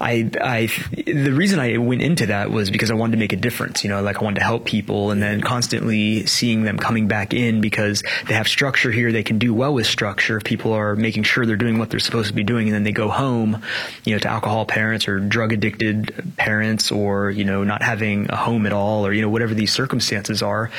[0.00, 0.66] I, I,
[1.06, 3.84] the reason I went into that was because I wanted to make a difference.
[3.84, 7.34] You know, like I wanted to help people, and then constantly seeing them coming back
[7.34, 9.12] in because they have structure here.
[9.12, 10.38] They can do well with structure.
[10.38, 12.84] If people are making sure they're doing what they're supposed to be doing, and then
[12.84, 13.62] they go home,
[14.04, 18.36] you know, to alcohol parents or drug addicted parents, or you know, not having a
[18.36, 20.70] home at all, or you know, whatever these circumstances are,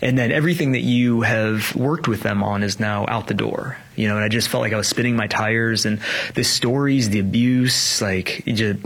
[0.00, 3.76] and then everything that you have worked with them on is now out the door
[3.96, 6.00] you know, and I just felt like I was spinning my tires and
[6.34, 8.78] the stories, the abuse, like it just,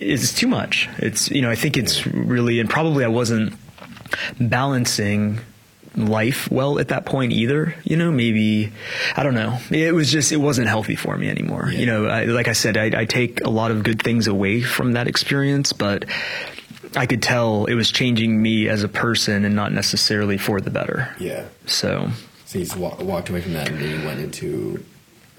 [0.00, 0.88] it's too much.
[0.98, 3.54] It's, you know, I think it's really, and probably I wasn't
[4.40, 5.40] balancing
[5.96, 7.74] life well at that point either.
[7.84, 8.72] You know, maybe
[9.16, 9.58] I don't know.
[9.70, 11.68] It was just it wasn't healthy for me anymore.
[11.70, 11.78] Yeah.
[11.78, 14.62] You know, I, like I said, I, I, take a lot of good things away
[14.62, 16.04] from that experience, but
[16.96, 20.70] I could tell it was changing me as a person and not necessarily for the
[20.70, 21.14] better.
[21.18, 21.46] Yeah.
[21.66, 22.10] So
[22.48, 24.82] so you walk, walked away from that and then you went into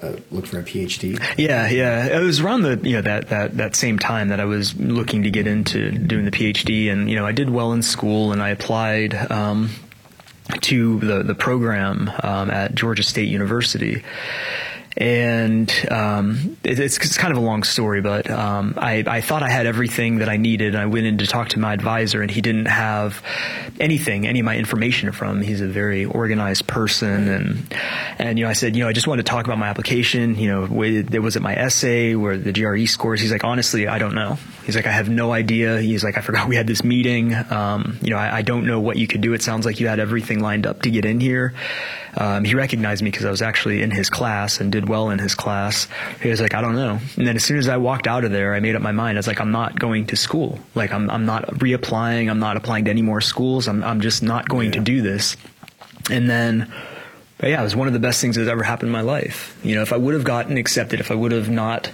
[0.04, 1.20] uh, look for a PhD.
[1.40, 2.06] Yeah, yeah.
[2.06, 5.24] It was around the you know that that that same time that I was looking
[5.24, 8.42] to get into doing the PhD, and you know I did well in school, and
[8.42, 9.16] I applied.
[9.32, 9.72] Um,
[10.62, 14.04] to the the program um, at Georgia State University,
[15.00, 19.44] and um, it, it's, it's, kind of a long story, but um, I, I, thought
[19.44, 20.76] I had everything that I needed.
[20.76, 23.24] I went in to talk to my advisor, and he didn't have
[23.80, 25.40] anything, any of my information from.
[25.40, 27.76] He's a very organized person, and
[28.20, 30.36] and you know, I said, you know, I just wanted to talk about my application.
[30.36, 33.22] You know, there was it my essay where the GRE scores.
[33.22, 34.38] He's like, honestly, I don't know.
[34.66, 35.80] He's like, I have no idea.
[35.80, 37.34] He's like, I forgot we had this meeting.
[37.34, 39.34] Um, you know, I, I don't know what you could do.
[39.34, 41.54] It sounds like you had everything lined up to get in here.
[42.16, 45.20] Um, he recognized me because I was actually in his class and did well in
[45.20, 45.88] his class.
[46.22, 47.00] He was like, I don't know.
[47.18, 49.18] And then as soon as I walked out of there, I made up my mind.
[49.18, 50.60] I was like, I'm not going to school.
[50.76, 52.30] Like, I'm, I'm not reapplying.
[52.30, 53.68] I'm not applying to any more schools.
[53.68, 54.80] I'm, I'm just not going yeah.
[54.80, 55.38] to do this.
[56.10, 56.72] And then,
[57.42, 59.58] yeah, it was one of the best things that's ever happened in my life.
[59.64, 61.92] You know, if I would have gotten accepted, if I would have not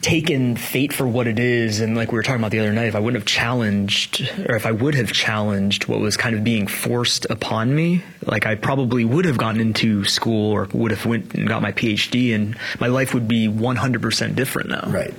[0.00, 1.80] taken fate for what it is.
[1.80, 4.56] And like we were talking about the other night if i wouldn't have challenged or
[4.56, 8.54] if i would have challenged what was kind of being forced upon me like i
[8.54, 12.56] probably would have gotten into school or would have went and got my phd and
[12.80, 14.88] my life would be 100% different now.
[14.88, 15.14] Right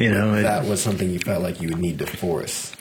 [0.00, 2.74] you know, that was something you felt like you would need to force.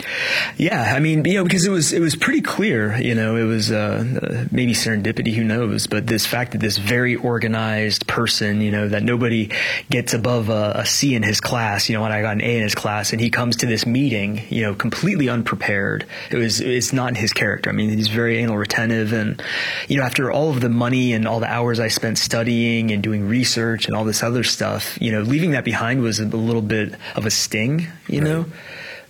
[0.58, 3.00] Yeah, I mean, you know, because it was it was pretty clear.
[3.00, 5.86] You know, it was uh, uh, maybe serendipity, who knows?
[5.86, 9.52] But this fact that this very organized person, you know, that nobody
[9.92, 11.88] gets above a, a C in his class.
[11.88, 13.86] You know, when I got an A in his class, and he comes to this
[13.86, 16.08] meeting, you know, completely unprepared.
[16.32, 17.70] It was it's not in his character.
[17.70, 19.42] I mean, he's very anal retentive, and
[19.88, 23.04] you know, after all of the money and all the hours I spent studying and
[23.04, 26.64] doing research and all this other stuff, you know, leaving that behind was a little
[26.64, 28.24] bit of a sting, you right.
[28.24, 28.46] know.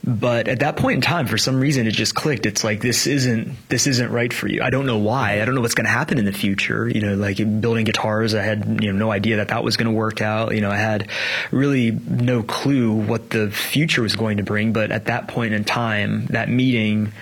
[0.06, 2.46] But at that point in time, for some reason, it just clicked.
[2.46, 4.62] It's like this isn't this isn't right for you.
[4.62, 5.42] I don't know why.
[5.42, 6.90] I don't know what's going to happen in the future.
[6.90, 9.90] You know, like building guitars, I had you know no idea that that was going
[9.90, 10.54] to work out.
[10.54, 11.08] You know, I had
[11.52, 14.74] really no clue what the future was going to bring.
[14.74, 17.14] But at that point in time, that meeting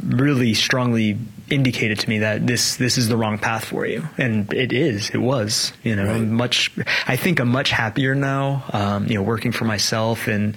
[0.00, 1.18] really strongly
[1.50, 5.10] indicated to me that this this is the wrong path for you, and it is.
[5.10, 5.72] It was.
[5.82, 6.20] You know, right.
[6.20, 6.70] much.
[7.06, 8.64] I think I'm much happier now.
[8.72, 10.56] Um, you know, working for myself and.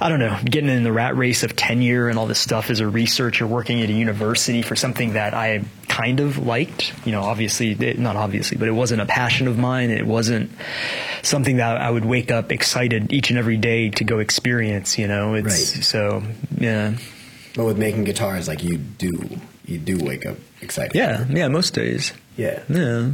[0.00, 2.80] I don't know, getting in the rat race of tenure and all this stuff as
[2.80, 6.92] a researcher working at a university for something that I kind of liked.
[7.06, 9.90] You know, obviously, it, not obviously, but it wasn't a passion of mine.
[9.90, 10.50] It wasn't
[11.22, 14.98] something that I would wake up excited each and every day to go experience.
[14.98, 15.84] You know, it's right.
[15.84, 16.22] so
[16.58, 16.94] yeah.
[17.54, 20.94] But with making guitars, like you do you do wake up excited.
[20.94, 22.12] Yeah, yeah, most days.
[22.34, 22.62] Yeah.
[22.68, 23.10] Yeah.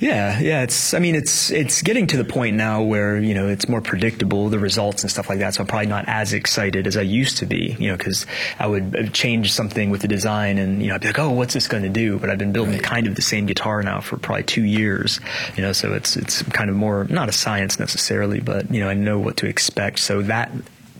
[0.00, 3.48] Yeah, yeah, it's I mean it's it's getting to the point now where, you know,
[3.48, 5.54] it's more predictable the results and stuff like that.
[5.54, 8.24] So I'm probably not as excited as I used to be, you know, cuz
[8.58, 11.52] I would change something with the design and, you know, I'd be like, "Oh, what's
[11.52, 12.82] this going to do?" But I've been building Right.
[12.82, 15.20] kind of the same guitar now for probably 2 years,
[15.56, 18.88] you know, so it's it's kind of more not a science necessarily, but, you know,
[18.88, 19.98] I know what to expect.
[19.98, 20.50] So that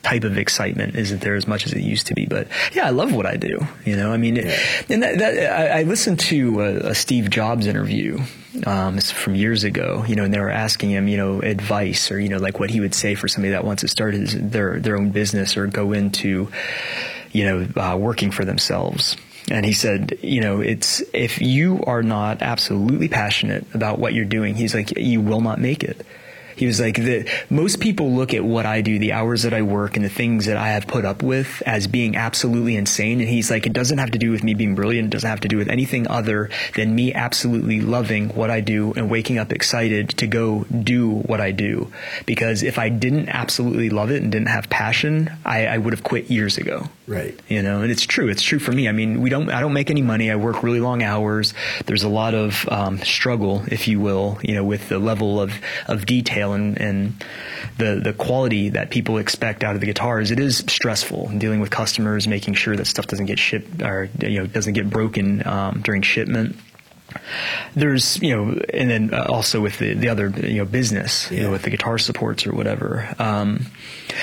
[0.02, 2.26] type of excitement isn't there as much as it used to be.
[2.26, 3.66] But yeah, I love what I do.
[3.84, 7.66] You know, I mean, and that, that I, I listened to a, a Steve Jobs
[7.66, 8.18] interview
[8.66, 10.04] um, from years ago.
[10.06, 12.70] You know, and they were asking him, you know, advice or you know, like what
[12.70, 15.66] he would say for somebody that wants to start his, their their own business or
[15.66, 16.50] go into,
[17.32, 19.16] you know, uh, working for themselves.
[19.50, 24.24] And he said, you know, it's if you are not absolutely passionate about what you're
[24.24, 26.06] doing, he's like, you will not make it.
[26.56, 29.62] He was like, the, most people look at what I do, the hours that I
[29.62, 33.20] work, and the things that I have put up with as being absolutely insane.
[33.20, 35.06] And he's like, it doesn't have to do with me being brilliant.
[35.06, 38.92] It doesn't have to do with anything other than me absolutely loving what I do
[38.94, 41.92] and waking up excited to go do what I do.
[42.26, 46.02] Because if I didn't absolutely love it and didn't have passion, I, I would have
[46.04, 47.38] quit years ago Right.
[47.48, 49.72] you know and it's true it's true for me i mean we don't i don't
[49.72, 51.54] make any money i work really long hours
[51.86, 55.52] there's a lot of um, struggle if you will you know with the level of,
[55.88, 57.24] of detail and, and
[57.78, 61.70] the the quality that people expect out of the guitars it is stressful dealing with
[61.70, 65.80] customers making sure that stuff doesn't get shipped or you know doesn't get broken um,
[65.82, 66.56] during shipment.
[67.74, 71.42] There's you know and then uh, also with the, the other you know business you
[71.42, 73.14] know with the guitar supports or whatever.
[73.18, 73.66] Um,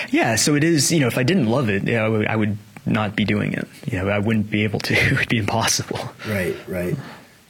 [0.09, 2.27] yeah so it is you know if I didn't love it you know, I, would,
[2.27, 3.67] I would not be doing it.
[3.85, 5.99] You know I wouldn't be able to it would be impossible.
[6.27, 6.95] Right, right.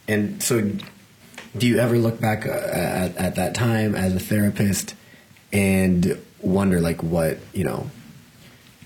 [0.08, 0.70] And so,
[1.56, 4.94] do you ever look back uh, at, at that time as a therapist
[5.52, 7.90] and wonder, like, what, you know,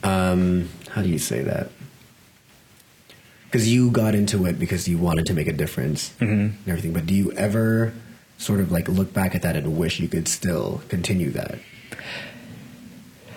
[0.02, 1.70] um, how do you say that?
[3.44, 7.04] Because you got into it because you wanted to make a difference and everything, but
[7.04, 7.92] do you ever
[8.38, 11.58] sort of like look back at that and wish you could still continue that?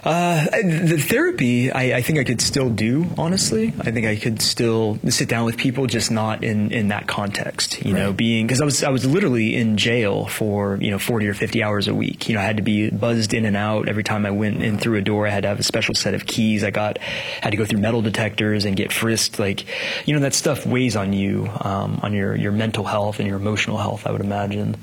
[0.05, 3.07] Uh, the therapy, I, I think I could still do.
[3.17, 7.07] Honestly, I think I could still sit down with people, just not in, in that
[7.07, 7.83] context.
[7.83, 11.27] You know, being because I was I was literally in jail for you know forty
[11.27, 12.29] or fifty hours a week.
[12.29, 14.77] You know, I had to be buzzed in and out every time I went in
[14.77, 15.25] through a door.
[15.25, 16.63] I had to have a special set of keys.
[16.63, 19.39] I got had to go through metal detectors and get frisked.
[19.39, 19.65] Like,
[20.07, 23.37] you know, that stuff weighs on you, um, on your your mental health and your
[23.37, 24.05] emotional health.
[24.05, 24.77] I would imagine.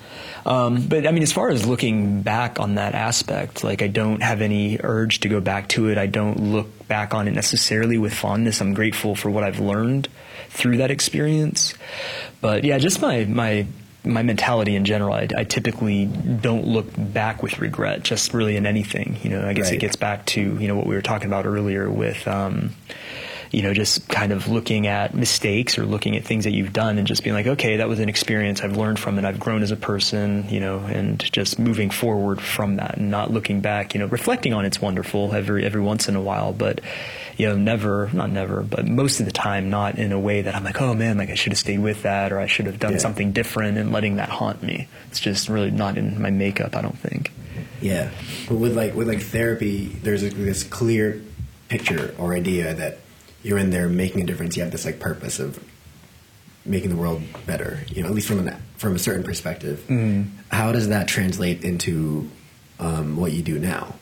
[0.45, 4.23] Um, but I mean, as far as looking back on that aspect, like I don't
[4.23, 5.99] have any urge to go back to it.
[5.99, 8.61] I don't look back on it necessarily with fondness.
[8.61, 10.09] I'm grateful for what I've learned
[10.49, 11.75] through that experience.
[12.41, 13.67] But yeah, just my my
[14.05, 15.13] my mentality in general.
[15.15, 19.19] I, I typically don't look back with regret, just really in anything.
[19.23, 19.75] You know, I guess Right.
[19.75, 22.27] it gets back to you know what we were talking about earlier with.
[22.27, 22.71] Um,
[23.53, 26.97] you know, just kind of looking at mistakes or looking at things that you've done
[26.97, 28.63] and just being like, okay, that was an experience.
[28.63, 29.27] I've learned from it.
[29.27, 33.31] I've grown as a person, you know, and just moving forward from that and not
[33.31, 36.81] looking back, you know, reflecting on it's wonderful every, every once in a while, but,
[37.37, 40.55] you know, never, not never, but most of the time, not in a way that
[40.55, 42.79] I'm like, oh man, like I should have stayed with that or I should have
[42.79, 42.99] done Yeah.
[42.99, 44.89] something different and letting that haunt me.
[45.09, 47.31] It's just really not in my makeup, I don't think.
[47.83, 48.11] Yeah,
[48.49, 51.21] but with like with like therapy, there's like this clear
[51.69, 52.99] picture or idea that
[53.43, 54.57] you're in there making a difference.
[54.57, 55.63] You have this like purpose of
[56.65, 57.81] making the world better.
[57.89, 59.85] You know, at least from an from a certain perspective.
[60.51, 62.31] How does that translate into
[62.79, 63.95] um, what you do now?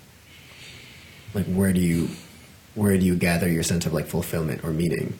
[1.34, 2.08] Like, where do you
[2.74, 5.18] where do you gather your sense of like fulfillment or meaning?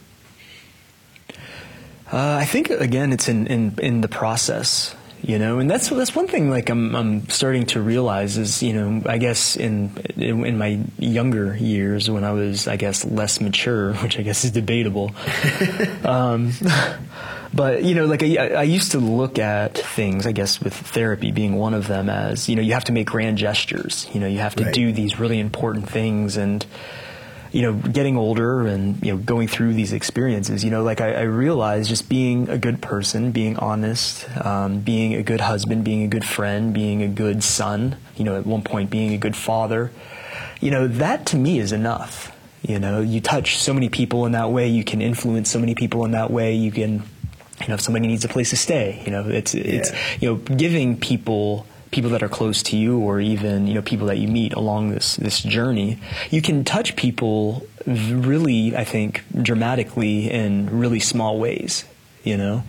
[2.13, 6.15] Uh, I think again, it's in, in in the process, you know, and that's that's
[6.15, 6.51] one thing.
[6.51, 11.57] Like I'm I'm starting to realize is you know I guess in in, my younger
[11.57, 15.13] years when I was I guess less mature, which I guess is debatable.
[16.05, 16.53] um,
[17.53, 21.33] but you know, like I, I used to look at things, I guess, with therapy
[21.33, 24.07] being one of them, as you know, you have to make grand gestures.
[24.15, 24.75] You know, you have to Right.
[24.75, 26.65] do these really important things and
[27.53, 31.13] you know, getting older and you know, going through these experiences, you know, like I,
[31.15, 36.03] I realized just being a good person, being honest, um, being a good husband, being
[36.05, 39.35] a good friend, being a good son, you know, at one point being a good
[39.35, 39.91] father,
[40.61, 42.33] you know, that to me is enough.
[42.63, 45.75] You know, you touch so many people in that way, you can influence so many
[45.75, 47.03] people in that way, you can,
[47.63, 49.99] you know, if somebody needs a place to stay, you know, it's it's Yeah.
[50.21, 54.07] you know, giving people people that are close to you or even you know people
[54.07, 55.99] that you meet along this this journey
[56.31, 61.85] you can touch people really i think dramatically in really small ways
[62.23, 62.63] you know?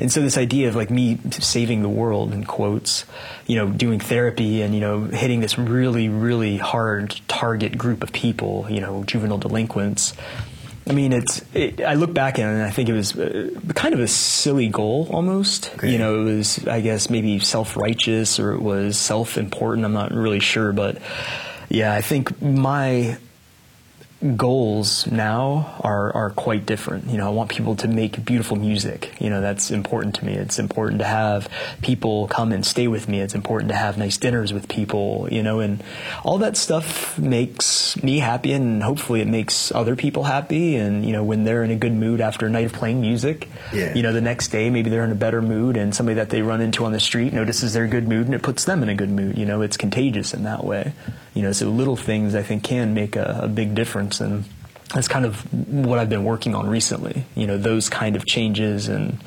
[0.00, 3.04] And so this idea of like me saving the world in quotes
[3.46, 8.12] you know doing therapy and you know hitting this really really hard target group of
[8.12, 10.12] people you know juvenile delinquents
[10.88, 11.42] I mean, it's.
[11.54, 15.08] It, I look back and I think it was uh, kind of a silly goal
[15.10, 15.72] almost.
[15.76, 15.92] Okay.
[15.92, 19.84] You know, it was I guess maybe self righteous or it was self important.
[19.84, 20.98] I'm not really sure, but
[21.68, 23.18] yeah, I think my
[24.36, 27.06] goals now are are quite different.
[27.08, 29.12] You know, I want people to make beautiful music.
[29.20, 30.32] You know, that's important to me.
[30.34, 31.48] It's important to have
[31.82, 33.20] people come and stay with me.
[33.20, 35.82] It's important to have nice dinners with people, you know, and
[36.24, 41.12] all that stuff makes me happy and hopefully it makes other people happy and you
[41.12, 43.94] know, when they're in a good mood after a night of playing music, Yeah.
[43.94, 46.42] you know, the next day maybe they're in a better mood and somebody that they
[46.42, 48.94] run into on the street notices their good mood and it puts them in a
[48.94, 49.38] good mood.
[49.38, 50.92] You know, it's contagious in that way.
[51.38, 54.44] You know, so little things I think can make a, a big difference and
[54.92, 55.36] that's kind of
[55.72, 57.24] what I've been working on recently.
[57.36, 59.18] You know, those kind of changes and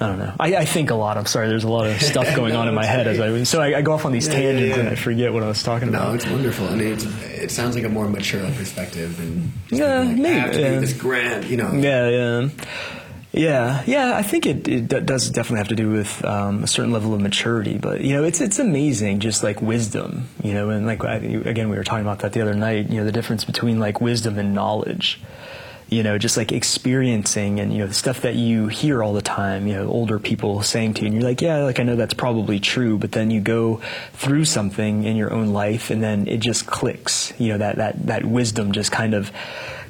[0.00, 0.32] I don't know.
[0.40, 1.16] I, I think a lot.
[1.16, 1.46] I'm sorry.
[1.46, 3.82] There's a lot of stuff going on in my head as I so I, I
[3.82, 4.88] go off on these Yeah, yeah, tangents and.
[4.88, 6.14] I forget what I was talking No, about.
[6.16, 6.66] it's wonderful.
[6.68, 10.40] I mean, it's, it sounds like a more mature perspective than just Yeah, like, maybe,
[10.40, 10.80] ah, to yeah.
[10.80, 11.70] this grand, you know.
[11.72, 12.48] Yeah, yeah,
[13.34, 14.16] yeah, yeah.
[14.16, 17.14] I think it, it d- does definitely have to do with um, a certain level
[17.14, 21.04] of maturity, but you know, it's it's amazing, just like wisdom, you know, and like
[21.04, 22.90] I, again, we were talking about that the other night.
[22.90, 25.20] You know, the difference between like wisdom and knowledge.
[25.90, 29.22] You know, just like experiencing and you know the stuff that you hear all the
[29.22, 29.66] time.
[29.66, 32.14] You know, older people saying to you, and you're like, yeah, like I know that's
[32.14, 33.80] probably true, but then you go
[34.12, 37.32] through something in your own life, and then it just clicks.
[37.38, 39.30] You know, that that that wisdom just kind of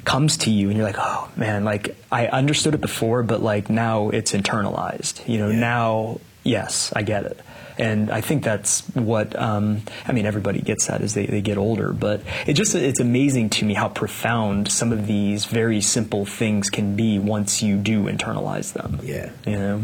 [0.05, 3.69] comes to you and you're like, oh man, like I understood it before, but like
[3.69, 5.27] now it's internalized.
[5.27, 5.59] You know, Yeah.
[5.59, 7.39] now yes, I get it.
[7.77, 10.25] And I think that's what um, I mean.
[10.25, 13.73] Everybody gets that as they, they get older, but it just it's amazing to me
[13.73, 19.01] how profound some of these very simple things can be once you do internalize them.
[19.03, 19.29] Yeah.
[19.45, 19.83] you know.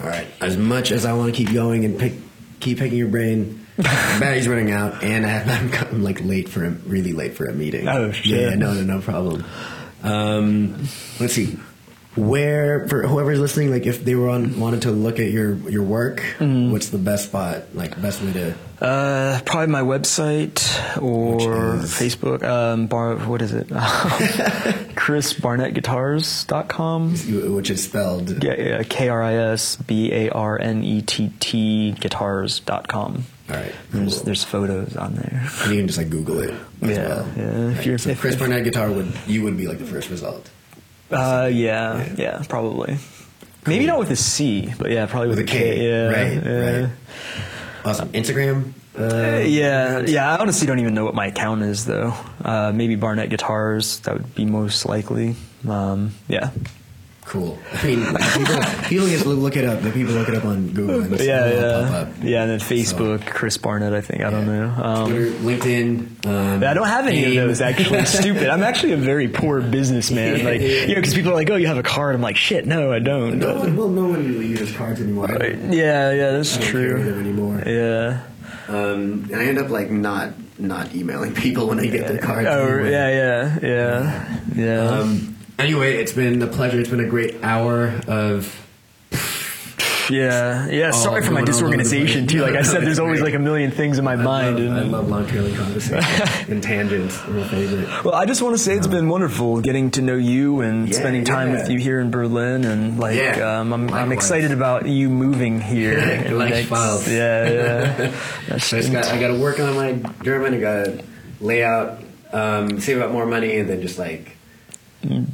[0.00, 0.28] All right.
[0.40, 2.12] As much as I want to keep going and pick,
[2.60, 3.61] keep picking your brain,
[4.20, 7.46] battery's running out, and I have, I'm, I'm like late for a really late for
[7.46, 7.88] a meeting.
[7.88, 8.26] Oh, shit.
[8.26, 9.44] Yeah, no, no, no problem.
[10.02, 10.88] Um,
[11.20, 11.58] let's see.
[12.14, 15.82] Where for whoever's listening, like if they were on wanted to look at your your
[15.82, 16.70] work, Mm-hmm.
[16.70, 17.74] what's the best spot?
[17.74, 18.54] Like best way to
[18.84, 20.60] Uh, probably my website
[21.00, 21.78] or?
[21.78, 22.42] Facebook.
[22.44, 23.68] Um, bar, what is it?
[25.68, 27.54] KrisBarnettGuitars.com.
[27.54, 31.32] which is spelled Yeah, yeah, K R I S B A R N E T
[31.40, 33.24] T guitars.com.
[33.52, 33.72] all right.
[33.90, 34.24] There's, cool.
[34.24, 35.48] there's photos on there.
[35.62, 36.54] And you can just like Google it.
[36.82, 37.28] As Yeah, well.
[37.36, 40.10] yeah, if you're- so if- Kris Barnett guitar would you would be like the first
[40.10, 40.48] result.
[41.10, 42.14] Uh, yeah, Yeah.
[42.16, 42.96] yeah, probably.
[43.66, 46.80] Maybe not with a C, but yeah, probably with, With a K, Yeah, right, yeah.
[46.80, 46.90] right.
[47.84, 48.08] Awesome.
[48.08, 48.72] Instagram.
[48.98, 50.34] Uh, yeah, yeah.
[50.34, 52.12] I honestly don't even know what my account is though.
[52.44, 54.00] Uh, maybe Barnett Guitars.
[54.00, 55.34] That would be most likely.
[55.68, 56.50] Um, yeah.
[57.32, 57.58] Cool.
[57.72, 58.04] I mean,
[58.36, 58.56] people,
[58.90, 59.80] people just look, it up.
[59.80, 61.00] The people look it up on Google.
[61.00, 62.42] And Yeah, yeah, yeah.
[62.42, 63.94] And then Facebook, Kris Barnett.
[63.94, 64.66] I think I don't Yeah.
[64.76, 64.84] know.
[64.84, 66.26] Um, Twitter, LinkedIn.
[66.26, 67.62] Um, I don't have any of those.
[67.62, 68.48] Actually, stupid.
[68.50, 70.44] I'm actually a very poor businessman.
[70.44, 72.66] Like, you know, because people are like, "Oh, you have a card." I'm like, "Shit,
[72.66, 75.28] no, I don't." No one, well, no one really uses cards anymore.
[75.28, 77.20] Don't- Yeah, yeah, that's I don't carry them true.
[77.20, 77.62] anymore.
[77.64, 78.20] Yeah.
[78.68, 82.46] Um, and I end up like not not emailing people when I get the cards.
[82.50, 84.88] Oh, yeah, yeah, yeah, yeah.
[85.00, 85.31] Um,
[85.62, 86.78] anyway, it's been a pleasure.
[86.80, 88.58] It's been a great hour of.
[90.10, 90.90] yeah, yeah.
[90.90, 92.42] Sorry for my going all over the disorganization too.
[92.42, 94.58] Like I said, there's always like a million things in my I mind.
[94.58, 97.16] love, and, I love long trailing conversations and tangents.
[97.28, 98.04] My favorite.
[98.04, 100.98] Well, I just want to say it's been wonderful getting to know you and Yeah,
[100.98, 101.60] spending time yeah.
[101.60, 105.60] with you here in Berlin, and like Yeah, um, I'm, I'm excited about you moving
[105.60, 105.98] here.
[105.98, 107.06] and Gleichfalls.
[107.08, 108.14] yeah, yeah.
[108.48, 109.92] That's So I, got, I got to work on my
[110.24, 110.54] German.
[110.54, 111.04] I got to
[111.40, 112.02] lay out,
[112.32, 114.36] um, save up more money, and then just like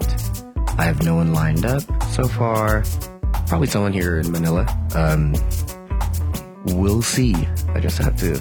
[0.78, 1.82] I have no one lined up,
[2.12, 2.84] so far,
[3.48, 4.68] probably someone here in Manila.
[4.94, 5.34] Um,
[6.66, 7.34] we'll see.
[7.74, 8.36] I just have to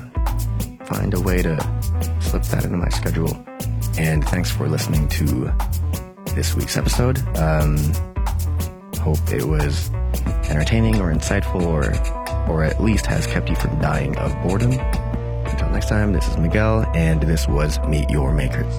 [0.87, 1.57] find a way to
[2.21, 3.29] slip that into my schedule.
[3.99, 5.53] And thanks for listening to
[6.35, 7.19] this week's episode.
[7.37, 7.77] Um,
[9.01, 9.91] hope it was
[10.49, 11.85] entertaining or insightful or
[12.51, 14.73] or at least has kept you from dying of boredom.
[14.73, 18.75] Until next time, this is Miguel, and this was Meet Your Makers.